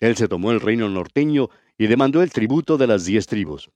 Él 0.00 0.16
se 0.16 0.28
tomó 0.28 0.52
el 0.52 0.60
reino 0.60 0.88
norteño 0.88 1.48
y 1.78 1.86
demandó 1.86 2.22
el 2.22 2.30
tributo 2.30 2.76
de 2.76 2.86
las 2.86 3.04
diez 3.04 3.26
tribus. 3.26 3.70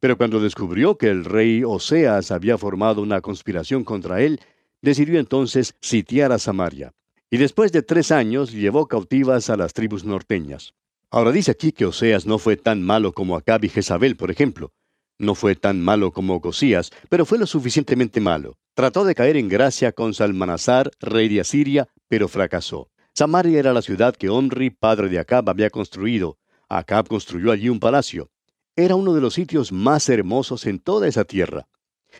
Pero 0.00 0.16
cuando 0.16 0.40
descubrió 0.40 0.98
que 0.98 1.08
el 1.08 1.24
rey 1.24 1.62
Oseas 1.64 2.30
había 2.30 2.58
formado 2.58 3.02
una 3.02 3.20
conspiración 3.20 3.84
contra 3.84 4.20
él, 4.22 4.40
decidió 4.80 5.20
entonces 5.20 5.74
sitiar 5.80 6.32
a 6.32 6.38
Samaria. 6.38 6.92
Y 7.30 7.38
después 7.38 7.72
de 7.72 7.82
tres 7.82 8.10
años 8.10 8.52
llevó 8.52 8.88
cautivas 8.88 9.48
a 9.48 9.56
las 9.56 9.72
tribus 9.72 10.04
norteñas. 10.04 10.74
Ahora 11.10 11.32
dice 11.32 11.50
aquí 11.50 11.72
que 11.72 11.86
Oseas 11.86 12.26
no 12.26 12.38
fue 12.38 12.56
tan 12.56 12.82
malo 12.82 13.12
como 13.12 13.36
Acab 13.36 13.64
y 13.64 13.68
Jezabel, 13.68 14.16
por 14.16 14.30
ejemplo. 14.30 14.72
No 15.18 15.34
fue 15.34 15.54
tan 15.54 15.80
malo 15.80 16.12
como 16.12 16.34
Ocosías, 16.34 16.90
pero 17.08 17.24
fue 17.24 17.38
lo 17.38 17.46
suficientemente 17.46 18.20
malo. 18.20 18.58
Trató 18.74 19.04
de 19.04 19.14
caer 19.14 19.36
en 19.36 19.48
gracia 19.48 19.92
con 19.92 20.14
Salmanasar, 20.14 20.90
rey 21.00 21.28
de 21.28 21.40
Asiria, 21.40 21.88
pero 22.08 22.28
fracasó. 22.28 22.91
Samaria 23.14 23.58
era 23.58 23.74
la 23.74 23.82
ciudad 23.82 24.16
que 24.16 24.30
Omri, 24.30 24.70
padre 24.70 25.10
de 25.10 25.18
Acab, 25.18 25.50
había 25.50 25.68
construido. 25.68 26.38
Acab 26.68 27.08
construyó 27.08 27.52
allí 27.52 27.68
un 27.68 27.78
palacio. 27.78 28.30
Era 28.74 28.94
uno 28.94 29.12
de 29.12 29.20
los 29.20 29.34
sitios 29.34 29.70
más 29.70 30.08
hermosos 30.08 30.64
en 30.64 30.78
toda 30.78 31.06
esa 31.06 31.24
tierra. 31.24 31.68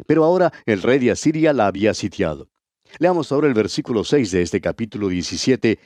Pero 0.07 0.25
ahora 0.25 0.53
el 0.67 0.83
rey 0.83 0.99
de 0.99 1.11
Asiria 1.11 1.55
la 1.55 1.67
había 1.67 1.95
sitiado. 1.95 2.51
Leamos 2.99 3.33
ahora 3.33 3.49
el 3.49 3.55
versículo 3.55 4.05
6 4.05 4.31
de 4.33 4.43
este 4.43 4.61
capítulo 4.61 5.09
17 5.09 5.79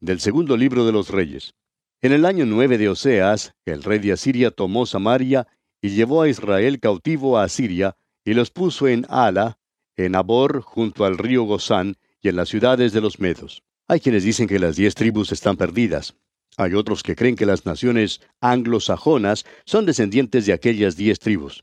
del 0.00 0.20
segundo 0.20 0.56
libro 0.56 0.84
de 0.84 0.92
los 0.92 1.08
reyes. 1.08 1.54
En 2.02 2.12
el 2.12 2.26
año 2.26 2.44
nueve 2.44 2.76
de 2.76 2.90
Oseas, 2.90 3.54
el 3.64 3.82
rey 3.82 4.00
de 4.00 4.12
Asiria 4.12 4.50
tomó 4.50 4.84
Samaria 4.84 5.46
y 5.80 5.90
llevó 5.90 6.20
a 6.20 6.28
Israel 6.28 6.78
cautivo 6.78 7.38
a 7.38 7.44
Asiria, 7.44 7.96
y 8.24 8.34
los 8.34 8.50
puso 8.50 8.86
en 8.86 9.06
Ala, 9.08 9.58
en 9.96 10.14
Abor, 10.14 10.60
junto 10.60 11.04
al 11.04 11.16
río 11.16 11.44
Gozán, 11.44 11.96
y 12.20 12.28
en 12.28 12.36
las 12.36 12.48
ciudades 12.48 12.92
de 12.92 13.00
los 13.00 13.18
Medos. 13.18 13.62
Hay 13.92 14.00
quienes 14.00 14.24
dicen 14.24 14.48
que 14.48 14.58
las 14.58 14.76
diez 14.76 14.94
tribus 14.94 15.32
están 15.32 15.58
perdidas. 15.58 16.14
Hay 16.56 16.72
otros 16.72 17.02
que 17.02 17.14
creen 17.14 17.36
que 17.36 17.44
las 17.44 17.66
naciones 17.66 18.22
anglosajonas 18.40 19.44
son 19.66 19.84
descendientes 19.84 20.46
de 20.46 20.54
aquellas 20.54 20.96
diez 20.96 21.18
tribus. 21.18 21.62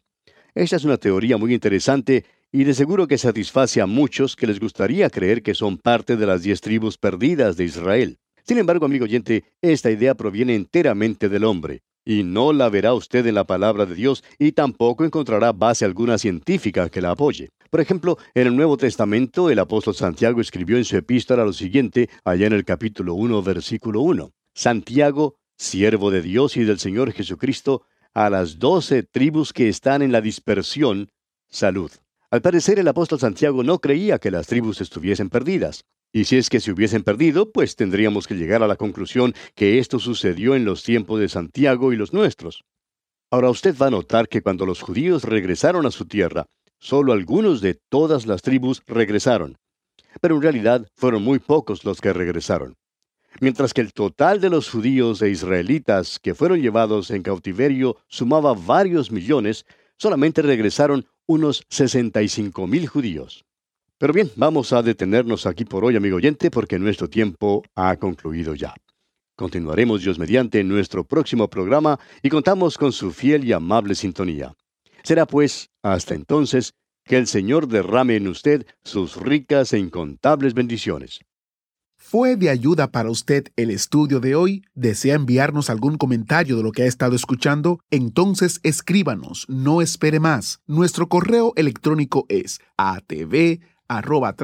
Esta 0.53 0.75
es 0.75 0.83
una 0.83 0.97
teoría 0.97 1.37
muy 1.37 1.55
interesante 1.55 2.25
y 2.51 2.65
de 2.65 2.75
seguro 2.75 3.07
que 3.07 3.17
satisface 3.17 3.81
a 3.81 3.87
muchos 3.87 4.35
que 4.35 4.45
les 4.45 4.59
gustaría 4.59 5.09
creer 5.09 5.41
que 5.41 5.55
son 5.55 5.79
parte 5.79 6.17
de 6.17 6.27
las 6.27 6.43
diez 6.43 6.61
tribus 6.61 6.99
perdidas 6.99 7.57
de 7.57 7.65
Israel. 7.65 8.19
Sin 8.43 8.59
embargo, 8.59 8.85
amigo 8.85 9.05
oyente, 9.05 9.45
esta 9.59 9.89
idea 9.89 10.13
proviene 10.13 10.53
enteramente 10.53 11.29
del 11.29 11.45
hombre, 11.45 11.81
y 12.05 12.21
no 12.21 12.53
la 12.53 12.69
verá 12.69 12.93
usted 12.93 13.25
en 13.25 13.33
la 13.33 13.45
palabra 13.45 13.87
de 13.87 13.95
Dios, 13.95 14.23
y 14.37 14.51
tampoco 14.51 15.03
encontrará 15.03 15.51
base 15.51 15.83
alguna 15.83 16.19
científica 16.19 16.89
que 16.89 17.01
la 17.01 17.09
apoye. 17.09 17.49
Por 17.69 17.81
ejemplo, 17.81 18.17
en 18.33 18.47
el 18.47 18.55
Nuevo 18.55 18.77
Testamento, 18.77 19.49
el 19.49 19.59
apóstol 19.59 19.93
Santiago 19.93 20.41
escribió 20.41 20.77
en 20.77 20.85
su 20.85 20.97
epístola 20.97 21.45
lo 21.45 21.53
siguiente, 21.53 22.09
allá 22.23 22.47
en 22.47 22.53
el 22.53 22.65
capítulo 22.65 23.13
1, 23.13 23.43
versículo 23.43 24.01
1. 24.01 24.31
Santiago, 24.55 25.35
siervo 25.55 26.09
de 26.09 26.23
Dios 26.23 26.57
y 26.57 26.63
del 26.63 26.79
Señor 26.79 27.11
Jesucristo, 27.11 27.83
a 28.15 28.31
las 28.31 28.57
doce 28.57 29.03
tribus 29.03 29.53
que 29.53 29.69
están 29.69 30.01
en 30.01 30.11
la 30.11 30.21
dispersión, 30.21 31.11
salud. 31.47 31.91
Al 32.31 32.41
parecer 32.41 32.79
el 32.79 32.87
apóstol 32.87 33.19
Santiago 33.19 33.63
no 33.63 33.79
creía 33.79 34.17
que 34.17 34.31
las 34.31 34.47
tribus 34.47 34.81
estuviesen 34.81 35.29
perdidas. 35.29 35.85
Y 36.11 36.23
si 36.23 36.37
es 36.37 36.49
que 36.49 36.59
se 36.59 36.71
hubiesen 36.71 37.03
perdido, 37.03 37.51
pues 37.51 37.75
tendríamos 37.75 38.25
que 38.25 38.33
llegar 38.33 38.63
a 38.63 38.67
la 38.67 38.77
conclusión 38.77 39.35
que 39.53 39.77
esto 39.77 39.99
sucedió 39.99 40.55
en 40.55 40.65
los 40.65 40.83
tiempos 40.83 41.19
de 41.19 41.29
Santiago 41.29 41.93
y 41.93 41.97
los 41.97 42.13
nuestros. 42.13 42.63
Ahora 43.31 43.51
usted 43.51 43.75
va 43.79 43.87
a 43.87 43.91
notar 43.91 44.27
que 44.27 44.41
cuando 44.41 44.65
los 44.65 44.81
judíos 44.81 45.23
regresaron 45.23 45.85
a 45.85 45.91
su 45.91 46.05
tierra, 46.05 46.47
solo 46.79 47.13
algunos 47.13 47.61
de 47.61 47.75
todas 47.75 48.25
las 48.25 48.41
tribus 48.41 48.81
regresaron. 48.87 49.57
Pero 50.21 50.35
en 50.35 50.41
realidad 50.41 50.87
fueron 50.95 51.23
muy 51.23 51.39
pocos 51.39 51.85
los 51.85 52.01
que 52.01 52.13
regresaron. 52.13 52.75
Mientras 53.41 53.73
que 53.73 53.81
el 53.81 53.93
total 53.93 54.41
de 54.41 54.49
los 54.49 54.69
judíos 54.69 55.21
e 55.21 55.29
israelitas 55.29 56.19
que 56.19 56.33
fueron 56.33 56.61
llevados 56.61 57.11
en 57.11 57.21
cautiverio 57.21 57.97
sumaba 58.07 58.53
varios 58.53 59.11
millones, 59.11 59.65
solamente 59.97 60.41
regresaron 60.41 61.05
unos 61.27 61.63
65 61.69 62.67
mil 62.67 62.87
judíos. 62.87 63.45
Pero 63.97 64.13
bien, 64.13 64.31
vamos 64.35 64.73
a 64.73 64.81
detenernos 64.81 65.45
aquí 65.45 65.65
por 65.65 65.85
hoy, 65.85 65.95
amigo 65.95 66.17
oyente, 66.17 66.49
porque 66.49 66.79
nuestro 66.79 67.09
tiempo 67.09 67.63
ha 67.75 67.95
concluido 67.97 68.55
ya. 68.55 68.73
Continuaremos 69.35 70.01
Dios 70.01 70.17
mediante 70.17 70.63
nuestro 70.63 71.03
próximo 71.03 71.49
programa 71.49 71.99
y 72.21 72.29
contamos 72.29 72.77
con 72.77 72.91
su 72.91 73.11
fiel 73.11 73.45
y 73.45 73.53
amable 73.53 73.95
sintonía. 73.95 74.53
Será 75.03 75.25
pues, 75.25 75.69
hasta 75.83 76.15
entonces, 76.15 76.73
que 77.05 77.17
el 77.17 77.27
Señor 77.27 77.67
derrame 77.67 78.15
en 78.15 78.27
usted 78.27 78.65
sus 78.83 79.15
ricas 79.15 79.73
e 79.73 79.79
incontables 79.79 80.53
bendiciones. 80.53 81.21
¿Fue 81.97 82.37
de 82.37 82.49
ayuda 82.49 82.91
para 82.91 83.09
usted 83.09 83.47
el 83.55 83.71
estudio 83.71 84.19
de 84.19 84.33
hoy? 84.33 84.63
¿Desea 84.73 85.15
enviarnos 85.15 85.69
algún 85.69 85.97
comentario 85.97 86.55
de 86.55 86.63
lo 86.63 86.71
que 86.71 86.83
ha 86.83 86.85
estado 86.85 87.15
escuchando? 87.15 87.81
Entonces 87.91 88.61
escríbanos, 88.63 89.45
no 89.49 89.81
espere 89.81 90.19
más. 90.19 90.61
Nuestro 90.65 91.09
correo 91.09 91.51
electrónico 91.55 92.25
es 92.29 92.61
atv 92.77 93.59
arroba 93.89 94.35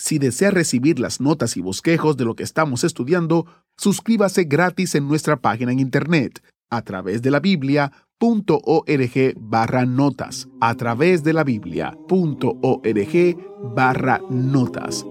Si 0.00 0.18
desea 0.18 0.50
recibir 0.50 0.98
las 0.98 1.20
notas 1.20 1.58
y 1.58 1.60
bosquejos 1.60 2.16
de 2.16 2.24
lo 2.24 2.34
que 2.34 2.42
estamos 2.42 2.84
estudiando, 2.84 3.44
suscríbase 3.76 4.44
gratis 4.44 4.94
en 4.94 5.06
nuestra 5.06 5.36
página 5.36 5.72
en 5.72 5.78
internet 5.78 6.42
a 6.70 6.80
través 6.80 7.20
de 7.20 7.30
la 7.30 7.38
biblia.org 7.38 7.92
barra 9.36 9.84
notas 9.84 10.48
a 10.62 10.74
través 10.74 11.22
de 11.22 11.34
la 11.34 11.44
biblia.org 11.44 13.36
barra 13.74 14.22
notas 14.30 15.04